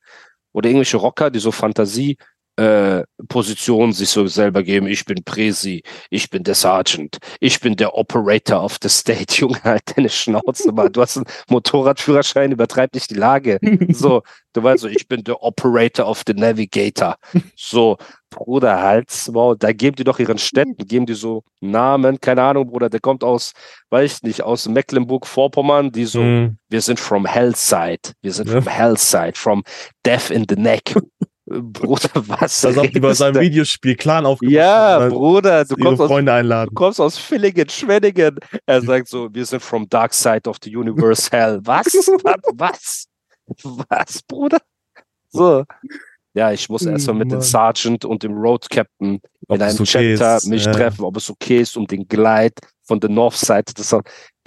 Oder 0.52 0.68
irgendwelche 0.70 0.96
Rocker, 0.96 1.30
die 1.30 1.38
so 1.40 1.52
Fantasie 1.52 2.16
äh, 2.58 3.04
Positionen 3.28 3.92
sich 3.92 4.08
so 4.10 4.26
selber 4.26 4.62
geben. 4.64 4.88
Ich 4.88 5.04
bin 5.04 5.22
Presi, 5.24 5.82
ich 6.10 6.28
bin 6.28 6.42
der 6.42 6.54
Sergeant, 6.54 7.18
ich 7.40 7.60
bin 7.60 7.76
der 7.76 7.94
Operator 7.94 8.64
of 8.64 8.78
the 8.82 8.88
State. 8.88 9.34
Junge, 9.40 9.62
halt 9.62 9.82
deine 9.96 10.08
Schnauze 10.08 10.72
mal. 10.72 10.90
Du 10.90 11.00
hast 11.00 11.16
einen 11.16 11.26
Motorradführerschein, 11.48 12.52
übertreib 12.52 12.94
nicht 12.94 13.10
die 13.10 13.14
Lage. 13.14 13.58
So, 13.92 14.22
du 14.52 14.62
weißt 14.62 14.82
so, 14.82 14.88
ich 14.88 15.06
bin 15.08 15.22
der 15.24 15.42
Operator 15.42 16.06
of 16.08 16.22
the 16.26 16.34
Navigator. 16.34 17.16
So, 17.56 17.96
Bruder, 18.30 18.80
Hals, 18.82 19.30
wow, 19.32 19.56
da 19.58 19.72
geben 19.72 19.96
die 19.96 20.04
doch 20.04 20.18
ihren 20.18 20.36
Städten, 20.38 20.76
geben 20.86 21.06
die 21.06 21.14
so 21.14 21.44
Namen, 21.60 22.20
keine 22.20 22.42
Ahnung, 22.42 22.66
Bruder, 22.68 22.90
der 22.90 23.00
kommt 23.00 23.24
aus, 23.24 23.52
weiß 23.90 24.16
ich 24.16 24.22
nicht, 24.22 24.42
aus 24.42 24.68
Mecklenburg-Vorpommern, 24.68 25.90
die 25.92 26.04
so, 26.04 26.20
Mhm. 26.20 26.58
wir 26.68 26.80
sind 26.82 27.00
from 27.00 27.24
Hellside, 27.24 28.12
wir 28.20 28.32
sind 28.32 28.48
Ja. 28.50 28.60
from 28.60 28.68
Hellside, 28.70 29.32
from 29.34 29.62
Death 30.04 30.30
in 30.30 30.44
the 30.48 30.56
Neck. 30.56 30.94
Bruder, 31.48 32.10
was? 32.28 32.60
Das 32.60 32.76
habt 32.76 32.94
ihr 32.94 33.00
bei 33.00 33.14
seinem? 33.14 33.40
Videospiel 33.40 33.96
Clan 33.96 34.26
aufgemacht. 34.26 34.54
Ja, 34.54 35.08
Bruder, 35.08 35.64
du 35.64 35.76
kommst, 35.76 36.00
aus, 36.00 36.08
du 36.10 36.74
kommst 36.74 37.00
aus 37.00 37.18
Villingen, 37.18 37.68
Schwenningen. 37.68 38.38
Er 38.66 38.82
sagt 38.82 39.08
so, 39.08 39.32
wir 39.32 39.46
sind 39.46 39.60
from 39.62 39.88
Dark 39.88 40.12
Side 40.12 40.48
of 40.48 40.58
the 40.62 40.74
Universe 40.74 41.30
Hell. 41.30 41.60
Was? 41.64 41.86
was? 42.54 43.06
Was? 43.64 43.84
Was, 43.88 44.22
Bruder? 44.22 44.58
So. 45.30 45.64
Ja, 46.34 46.52
ich 46.52 46.68
muss 46.68 46.82
Hm, 46.82 46.92
erstmal 46.92 47.16
mit 47.16 47.32
dem. 47.32 47.40
Sergeant 47.40 48.04
und 48.04 48.22
dem 48.22 48.32
Road 48.34 48.68
Captain 48.68 49.20
Ob 49.48 49.56
in 49.56 49.62
einem 49.62 49.74
okay 49.80 50.14
Chapter 50.16 50.36
ist, 50.36 50.46
mich 50.46 50.64
ja. 50.66 50.72
treffen, 50.72 51.04
ob 51.04 51.16
es 51.16 51.30
okay 51.30 51.62
ist, 51.62 51.76
um 51.76 51.86
den 51.86 52.06
Glide 52.06 52.54
von 52.82 53.00
der 53.00 53.10
North 53.10 53.36
Side 53.36 53.74
des 53.76 53.92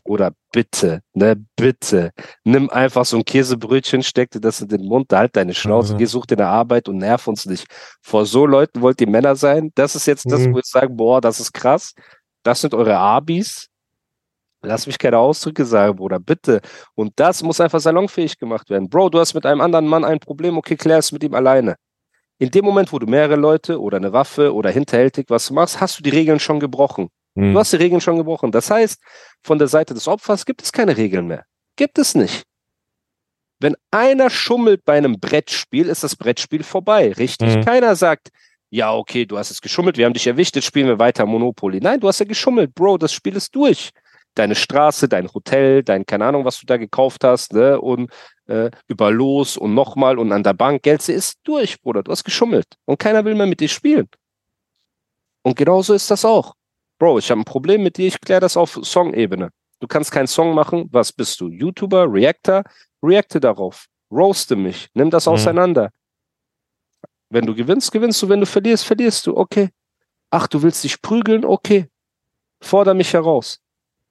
Bruder, 0.03 0.31
bitte, 0.51 1.01
ne, 1.13 1.35
bitte. 1.55 2.11
Nimm 2.43 2.69
einfach 2.69 3.05
so 3.05 3.17
ein 3.17 3.25
Käsebrötchen, 3.25 4.03
steck 4.03 4.31
dir 4.31 4.41
das 4.41 4.61
in 4.61 4.67
den 4.67 4.83
Mund, 4.85 5.11
halt 5.13 5.35
deine 5.35 5.53
Schnauze, 5.53 5.93
Ja. 5.93 5.97
geh, 5.99 6.05
such 6.05 6.25
dir 6.25 6.37
eine 6.37 6.47
Arbeit 6.47 6.89
und 6.89 6.97
nerv 6.97 7.27
uns 7.27 7.45
nicht. 7.45 7.65
Vor 8.01 8.25
so 8.25 8.45
Leuten 8.45 8.81
wollt 8.81 8.99
ihr 9.01 9.09
Männer 9.09 9.35
sein? 9.35 9.71
Das 9.75 9.95
ist 9.95 10.07
jetzt 10.07 10.29
das, 10.31 10.41
Mhm. 10.41 10.53
wo 10.55 10.59
ich 10.59 10.65
sage, 10.65 10.89
boah, 10.89 11.21
das 11.21 11.39
ist 11.39 11.53
krass. 11.53 11.93
Das 12.43 12.61
sind 12.61 12.73
eure 12.73 12.97
Abis. 12.97 13.67
Lass 14.63 14.85
mich 14.85 14.99
keine 14.99 15.17
Ausdrücke 15.17 15.65
sagen, 15.65 15.95
Bruder, 15.95 16.19
bitte. 16.19 16.61
Und 16.95 17.13
das 17.15 17.41
muss 17.41 17.59
einfach 17.59 17.79
salonfähig 17.79 18.37
gemacht 18.37 18.69
werden. 18.69 18.89
Bro, 18.89 19.09
du 19.09 19.19
hast 19.19 19.33
mit 19.33 19.45
einem 19.45 19.61
anderen 19.61 19.87
Mann 19.87 20.03
ein 20.03 20.19
Problem, 20.19 20.57
okay, 20.57 20.75
klär 20.75 20.99
es 20.99 21.11
mit 21.11 21.23
ihm 21.23 21.33
alleine. 21.33 21.75
In 22.37 22.49
dem 22.51 22.65
Moment, 22.65 22.91
wo 22.91 22.99
du 22.99 23.07
mehrere 23.07 23.35
Leute 23.35 23.79
oder 23.79 23.97
eine 23.97 24.13
Waffe 24.13 24.53
oder 24.53 24.69
hinterhältig 24.71 25.27
was 25.29 25.49
machst, 25.51 25.79
hast 25.81 25.99
du 25.99 26.03
die 26.03 26.09
Regeln 26.11 26.39
schon 26.39 26.59
gebrochen. 26.59 27.09
Mhm. 27.35 27.53
Du 27.53 27.59
hast 27.59 27.71
die 27.73 27.77
Regeln 27.77 28.01
schon 28.01 28.17
gebrochen. 28.17 28.51
Das 28.51 28.69
heißt, 28.69 28.99
von 29.43 29.59
der 29.59 29.67
Seite 29.67 29.93
des 29.93 30.07
Opfers 30.07 30.45
gibt 30.45 30.61
es 30.61 30.71
keine 30.71 30.97
Regeln 30.97 31.27
mehr. 31.27 31.45
Gibt 31.75 31.97
es 31.97 32.15
nicht. 32.15 32.43
Wenn 33.59 33.75
einer 33.91 34.29
schummelt 34.29 34.85
bei 34.85 34.97
einem 34.97 35.19
Brettspiel, 35.19 35.87
ist 35.87 36.03
das 36.03 36.15
Brettspiel 36.15 36.63
vorbei. 36.63 37.13
Richtig. 37.13 37.55
Mhm. 37.55 37.65
Keiner 37.65 37.95
sagt, 37.95 38.29
ja, 38.71 38.93
okay, 38.93 39.25
du 39.25 39.37
hast 39.37 39.51
es 39.51 39.61
geschummelt, 39.61 39.97
wir 39.97 40.05
haben 40.05 40.13
dich 40.13 40.25
erwischt, 40.25 40.55
jetzt 40.55 40.65
spielen 40.65 40.87
wir 40.87 40.97
weiter 40.97 41.25
Monopoly. 41.25 41.79
Nein, 41.81 41.99
du 41.99 42.07
hast 42.07 42.19
ja 42.19 42.25
geschummelt, 42.25 42.73
Bro, 42.73 42.97
das 42.97 43.13
Spiel 43.13 43.35
ist 43.35 43.53
durch. 43.53 43.91
Deine 44.33 44.55
Straße, 44.55 45.09
dein 45.09 45.31
Hotel, 45.33 45.83
dein, 45.83 46.05
keine 46.05 46.25
Ahnung, 46.25 46.45
was 46.45 46.59
du 46.59 46.65
da 46.65 46.77
gekauft 46.77 47.25
hast, 47.25 47.51
ne, 47.51 47.79
und 47.79 48.09
äh, 48.47 48.71
über 48.87 49.11
Los 49.11 49.57
und 49.57 49.73
nochmal 49.73 50.17
und 50.17 50.31
an 50.31 50.43
der 50.43 50.53
Bank, 50.53 50.83
Geld 50.83 51.07
ist 51.09 51.39
durch, 51.43 51.81
Bruder, 51.81 52.01
du 52.01 52.11
hast 52.11 52.23
geschummelt. 52.23 52.65
Und 52.85 52.97
keiner 52.97 53.25
will 53.25 53.35
mehr 53.35 53.45
mit 53.45 53.59
dir 53.59 53.67
spielen. 53.67 54.07
Und 55.43 55.57
genauso 55.57 55.93
ist 55.93 56.09
das 56.09 56.23
auch. 56.23 56.53
Bro, 57.01 57.17
ich 57.17 57.31
habe 57.31 57.41
ein 57.41 57.45
Problem 57.45 57.81
mit 57.81 57.97
dir, 57.97 58.05
ich 58.05 58.21
kläre 58.21 58.41
das 58.41 58.55
auf 58.55 58.79
Song-Ebene. 58.83 59.49
Du 59.79 59.87
kannst 59.87 60.11
keinen 60.11 60.27
Song 60.27 60.53
machen, 60.53 60.87
was 60.91 61.11
bist 61.11 61.41
du? 61.41 61.47
YouTuber, 61.49 62.05
Reactor? 62.07 62.63
Reacte 63.01 63.39
darauf. 63.39 63.87
Roaste 64.11 64.55
mich, 64.55 64.87
nimm 64.93 65.09
das 65.09 65.25
Mhm. 65.25 65.31
auseinander. 65.31 65.89
Wenn 67.31 67.47
du 67.47 67.55
gewinnst, 67.55 67.91
gewinnst 67.91 68.21
du, 68.21 68.29
wenn 68.29 68.39
du 68.39 68.45
verlierst, 68.45 68.85
verlierst 68.85 69.25
du, 69.25 69.35
okay. 69.35 69.69
Ach, 70.29 70.45
du 70.45 70.61
willst 70.61 70.83
dich 70.83 71.01
prügeln, 71.01 71.43
okay. 71.43 71.89
Forder 72.61 72.93
mich 72.93 73.13
heraus. 73.13 73.59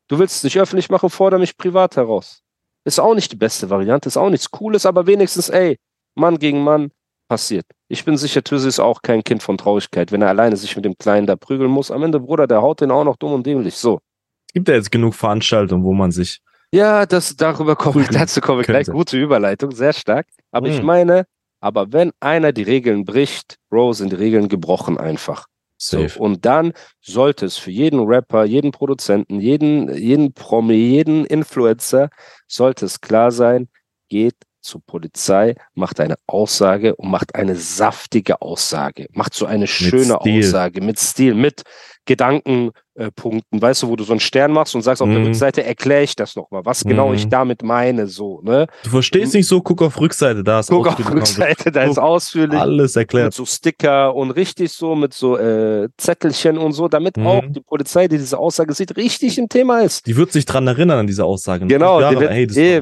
Du 0.09 0.19
willst 0.19 0.43
nicht 0.43 0.59
öffentlich 0.59 0.91
machen, 0.91 1.11
forder 1.11 1.39
mich 1.39 1.57
privat 1.57 1.95
heraus. 1.95 2.43
Ist 2.83 2.99
auch 2.99 3.15
nicht 3.15 3.31
die 3.31 3.37
beste 3.37 3.71
Variante, 3.71 4.09
ist 4.09 4.17
auch 4.17 4.31
nichts 4.31 4.51
Cooles, 4.51 4.85
aber 4.85 5.07
wenigstens, 5.07 5.49
ey, 5.49 5.79
Mann 6.17 6.41
gegen 6.41 6.65
Mann 6.65 6.91
passiert. 7.31 7.65
Ich 7.89 8.05
bin 8.05 8.17
sicher, 8.17 8.43
Tüse 8.43 8.69
ist 8.69 8.81
auch 8.81 9.03
kein 9.03 9.23
Kind 9.25 9.43
von 9.43 9.57
Traurigkeit, 9.57 10.11
wenn 10.13 10.21
er 10.21 10.29
alleine 10.29 10.57
sich 10.57 10.75
mit 10.77 10.85
dem 10.85 10.99
Kleinen 10.99 11.27
da 11.29 11.37
prügeln 11.37 11.71
muss. 11.71 11.91
Am 11.91 12.03
Ende, 12.03 12.19
Bruder, 12.21 12.47
der 12.49 12.61
haut 12.61 12.81
den 12.81 12.91
auch 12.91 13.05
noch 13.05 13.17
dumm 13.17 13.33
und 13.33 13.47
dämlich. 13.47 13.77
So. 13.77 14.01
Es 14.49 14.53
gibt 14.55 14.69
ja 14.69 14.75
jetzt 14.75 14.91
genug 14.91 15.15
Veranstaltungen, 15.15 15.85
wo 15.85 15.93
man 15.95 16.11
sich. 16.11 16.41
Ja, 16.73 17.07
das, 17.07 17.37
darüber 17.37 17.77
kommen 17.77 18.07
dazu 18.13 18.41
kommen 18.41 18.59
wir 18.59 18.65
gleich. 18.67 18.89
Gute 18.89 19.17
Überleitung, 19.17 19.71
sehr 19.73 19.93
stark. 19.93 20.27
Aber 20.51 20.69
ich 20.69 20.81
Mhm. 20.81 20.87
meine, 20.87 21.27
aber 21.61 21.93
wenn 21.93 22.11
einer 22.21 22.53
die 22.53 22.63
Regeln 22.65 23.05
bricht, 23.05 23.57
Bro, 23.71 23.93
sind 23.93 24.13
die 24.13 24.17
Regeln 24.17 24.49
gebrochen 24.49 24.99
einfach. 24.99 25.47
So, 25.79 26.03
Safe. 26.03 26.19
und 26.19 26.45
dann 26.45 26.73
sollte 27.01 27.47
es 27.47 27.57
für 27.57 27.71
jeden 27.71 28.01
Rapper, 28.01 28.45
jeden 28.45 28.71
Produzenten, 28.71 29.41
jeden, 29.41 29.89
jeden 29.97 30.35
Promi, 30.35 30.75
jeden 30.75 31.25
Influencer, 31.25 32.11
sollte 32.49 32.85
es 32.85 33.01
klar 33.01 33.31
sein, 33.31 33.69
geht 34.11 34.35
zur 34.61 34.81
Polizei, 34.87 35.55
macht 35.75 36.01
eine 36.01 36.17
Aussage 36.27 36.95
und 36.97 37.11
macht 37.11 37.35
eine 37.35 37.57
saftige 37.57 38.41
Aussage. 38.43 39.07
Macht 39.13 39.35
so 39.35 39.47
eine 39.47 39.67
schöne 39.67 40.17
Stil. 40.21 40.45
Aussage 40.45 40.81
mit 40.81 40.99
Stil, 40.99 41.35
mit 41.35 41.63
Gedankenpunkten, 42.07 43.61
weißt 43.63 43.83
du, 43.83 43.89
wo 43.89 43.97
du 43.97 44.05
so 44.05 44.13
einen 44.13 44.21
Stern 44.21 44.53
machst 44.53 44.75
und 44.75 44.83
sagst, 44.83 45.01
auf 45.03 45.09
der 45.09 45.19
Mhm. 45.19 45.27
Rückseite 45.27 45.63
erkläre 45.65 46.03
ich 46.03 46.17
das 46.17 46.37
nochmal, 46.37 46.65
was 46.65 46.83
genau 46.85 47.09
Mhm. 47.09 47.15
ich 47.15 47.29
damit 47.29 47.63
meine, 47.63 48.07
so, 48.07 48.41
ne? 48.43 48.67
Du 48.85 48.91
verstehst 48.91 49.35
nicht 49.35 49.47
so, 49.47 49.61
guck 49.61 49.83
auf 49.83 49.99
Rückseite, 50.01 50.43
da 50.43 50.61
ist 50.61 50.71
Guck 50.71 50.87
auf 50.89 51.11
Rückseite, 51.13 51.71
da 51.73 51.83
ist 51.85 51.99
ausführlich. 51.99 52.59
alles 52.59 52.95
mit 52.95 53.03
erklärt. 53.03 53.35
so 53.35 53.45
Sticker 53.47 54.15
und 54.15 54.31
richtig 54.33 54.73
so 54.73 54.95
mit 54.95 55.15
so 55.15 55.37
äh, 55.39 55.89
Zettelchen 55.97 56.59
und 56.59 56.73
so, 56.73 56.89
damit 56.89 57.17
Mhm. 57.17 57.27
auch 57.27 57.43
die 57.49 57.61
Polizei, 57.61 58.09
die 58.09 58.19
diese 58.19 58.39
Aussage 58.39 58.75
sieht, 58.75 58.97
richtig 58.97 59.39
im 59.39 59.49
Thema 59.49 59.81
ist. 59.81 60.07
Die 60.07 60.17
wird 60.17 60.33
sich 60.33 60.45
dran 60.47 60.67
erinnern 60.67 61.01
an 61.01 61.07
diese 61.07 61.25
Aussagen. 61.25 61.69
Genau, 61.69 62.01
der, 62.01 62.11
wird, 62.21 62.31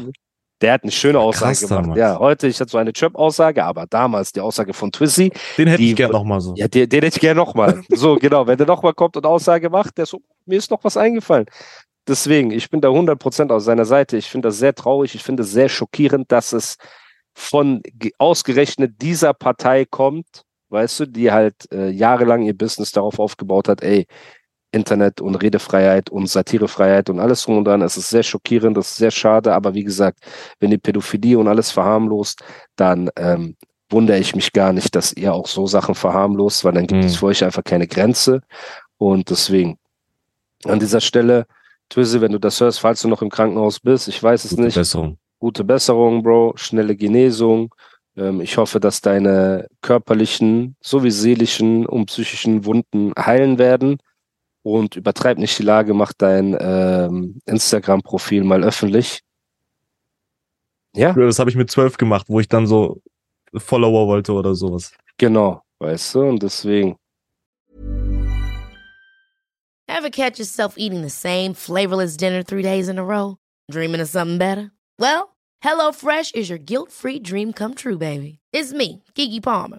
war- 0.05 0.13
der 0.61 0.73
hat 0.73 0.83
eine 0.83 0.93
schöne 0.93 1.19
Aussage 1.21 1.53
krass 1.53 1.61
gemacht. 1.69 1.83
damals. 1.85 1.99
Ja, 1.99 2.19
heute, 2.19 2.47
ich 2.49 2.61
hatte 2.61 2.71
so 2.71 2.79
eine 2.79 2.93
Trap-Aussage, 2.93 3.65
aber 3.65 3.87
damals 3.87 4.33
die 4.33 4.41
Aussage 4.41 4.75
von 4.75 4.91
Twizzy, 4.93 5.31
den 5.57 5.69
hätte 5.69 5.83
die- 5.83 5.91
ich 5.91 5.97
gern 5.97 6.11
nochmal 6.11 6.41
so. 6.41 6.55
ja, 6.57 6.67
den, 6.69 6.89
den 6.89 7.03
hätte 7.03 7.17
ich 7.17 7.21
gerne 7.21 7.39
nochmal. 7.41 7.81
so, 7.91 8.17
genau, 8.17 8.47
wenn 8.47 8.59
der 8.59 8.67
nochmal 8.67 8.95
kommt 8.95 9.17
und 9.17 9.25
Aussage 9.27 9.71
macht, 9.71 9.99
der 9.99 10.07
so, 10.07 10.21
mir 10.47 10.59
ist 10.59 10.71
noch 10.71 10.83
was 10.83 10.97
eingefallen. 10.97 11.47
Deswegen, 12.09 12.51
ich 12.51 12.71
bin 12.71 12.81
da 12.81 12.89
100% 12.89 13.53
auf 13.53 13.63
seiner 13.63 13.85
Seite. 13.85 14.17
Ich 14.17 14.29
finde 14.31 14.49
das 14.49 14.59
sehr 14.59 14.75
traurig, 14.75 15.15
ich 15.15 15.23
finde 15.23 15.43
es 15.43 15.53
sehr 15.53 15.69
schockierend, 15.69 16.33
dass 16.33 16.53
es 16.53 16.77
von 17.35 17.83
ge- 17.85 18.13
ausgerechnet 18.19 19.01
dieser 19.01 19.35
Partei 19.35 19.85
kommt, 19.85 20.43
weißt 20.71 21.01
du, 21.01 21.07
die 21.07 21.31
halt 21.31 21.55
äh, 21.73 21.89
jahrelang 21.91 22.43
ihr 22.43 22.57
Business 22.57 22.93
darauf 22.93 23.19
aufgebaut 23.19 23.69
hat, 23.69 23.83
ey, 23.83 24.07
Internet 24.73 25.21
und 25.21 25.35
Redefreiheit 25.37 26.11
und 26.11 26.29
Satirefreiheit 26.29 27.09
und 27.11 27.21
alles 27.21 27.43
drum 27.43 27.59
und 27.59 27.65
dran. 27.65 27.83
Es 27.83 27.97
ist 27.97 28.11
sehr 28.11 28.23
schockierend, 28.23 28.77
das 28.77 28.91
ist 28.91 28.97
sehr 28.99 29.11
schade, 29.11 29.55
aber 29.55 29.75
wie 29.75 29.85
gesagt, 29.85 30.19
wenn 30.61 30.71
die 30.71 30.79
Pädophilie 30.79 31.39
und 31.39 31.49
alles 31.49 31.71
verharmlost, 31.71 32.43
dann 32.77 33.09
ähm, 33.17 33.57
wundere 33.91 34.19
ich 34.19 34.35
mich 34.37 34.53
gar 34.53 34.73
nicht, 34.75 34.95
dass 34.95 35.13
ihr 35.15 35.33
auch 35.33 35.47
so 35.49 35.67
Sachen 35.67 35.95
verharmlost, 35.95 36.65
weil 36.65 36.73
dann 36.75 36.87
gibt 36.87 37.01
Mhm. 37.01 37.07
es 37.07 37.17
für 37.17 37.27
euch 37.27 37.43
einfach 37.43 37.65
keine 37.65 37.87
Grenze. 37.87 38.43
Und 38.99 39.31
deswegen 39.31 39.79
an 40.65 40.79
dieser 40.81 41.01
Stelle, 41.01 41.47
Twizzy, 41.89 42.21
wenn 42.21 42.33
du 42.33 42.39
das 42.39 42.61
hörst, 42.61 42.81
falls 42.81 43.01
du 43.01 43.09
noch 43.09 43.23
im 43.23 43.31
Krankenhaus 43.31 43.81
bist, 43.81 44.09
ich 44.09 44.23
weiß 44.23 44.45
es 44.45 44.51
Gute 44.51 44.63
nicht, 44.63 44.75
Besserung. 44.75 45.17
gute 45.39 45.65
Besserung, 45.65 46.23
Bro, 46.23 46.55
schnelle 46.57 46.95
Genesung. 46.97 47.75
Ähm, 48.17 48.43
ich 48.43 48.59
hoffe, 48.59 48.81
dass 48.81 49.01
deine 49.01 49.69
körperlichen 49.81 50.77
sowie 50.83 51.11
seelischen 51.11 51.87
und 51.87 52.07
psychischen 52.07 52.67
Wunden 52.67 53.13
heilen 53.19 53.59
werden. 53.59 53.99
Und 54.63 54.97
übertreib 54.97 55.39
nicht 55.39 55.59
die 55.59 55.63
Lage, 55.63 55.95
mach 55.95 56.13
dein 56.13 56.57
ähm, 56.61 57.41
Instagram-Profil 57.47 58.45
mal 58.45 58.65
öffentlich. 58.65 59.21
Ja, 60.97 61.13
Das 61.13 61.39
habe 61.39 61.51
ich 61.51 61.57
mit 61.57 61.71
zwölf 61.71 61.97
gemacht, 61.97 62.27
wo 62.29 62.41
ich 62.41 62.49
dann 62.49 62.67
so 62.67 63.01
Follower 63.55 64.07
wollte 64.09 64.33
oder 64.33 64.55
sowas. 64.55 64.93
genau, 65.17 65.63
weißt 65.81 66.15
du, 66.17 66.21
und 66.23 66.43
deswegen. 66.43 66.97
Ever 69.89 70.11
catch 70.11 70.39
yourself 70.39 70.75
eating 70.77 71.03
the 71.03 71.09
same 71.11 71.55
flavorless 71.55 72.17
dinner 72.17 72.43
three 72.45 72.63
days 72.63 72.89
in 72.89 72.99
a 72.99 73.03
row? 73.05 73.37
Dreaming 73.71 74.01
of 74.01 74.09
something 74.09 74.39
better? 74.39 74.71
Well, 74.99 75.37
HelloFresh 75.65 76.35
is 76.35 76.49
your 76.51 76.59
guilt-free 76.59 77.21
dream 77.21 77.53
come 77.53 77.75
true, 77.75 77.97
baby. 77.99 78.39
It's 78.53 78.73
me, 78.73 79.03
Kiki 79.15 79.41
Palmer. 79.41 79.79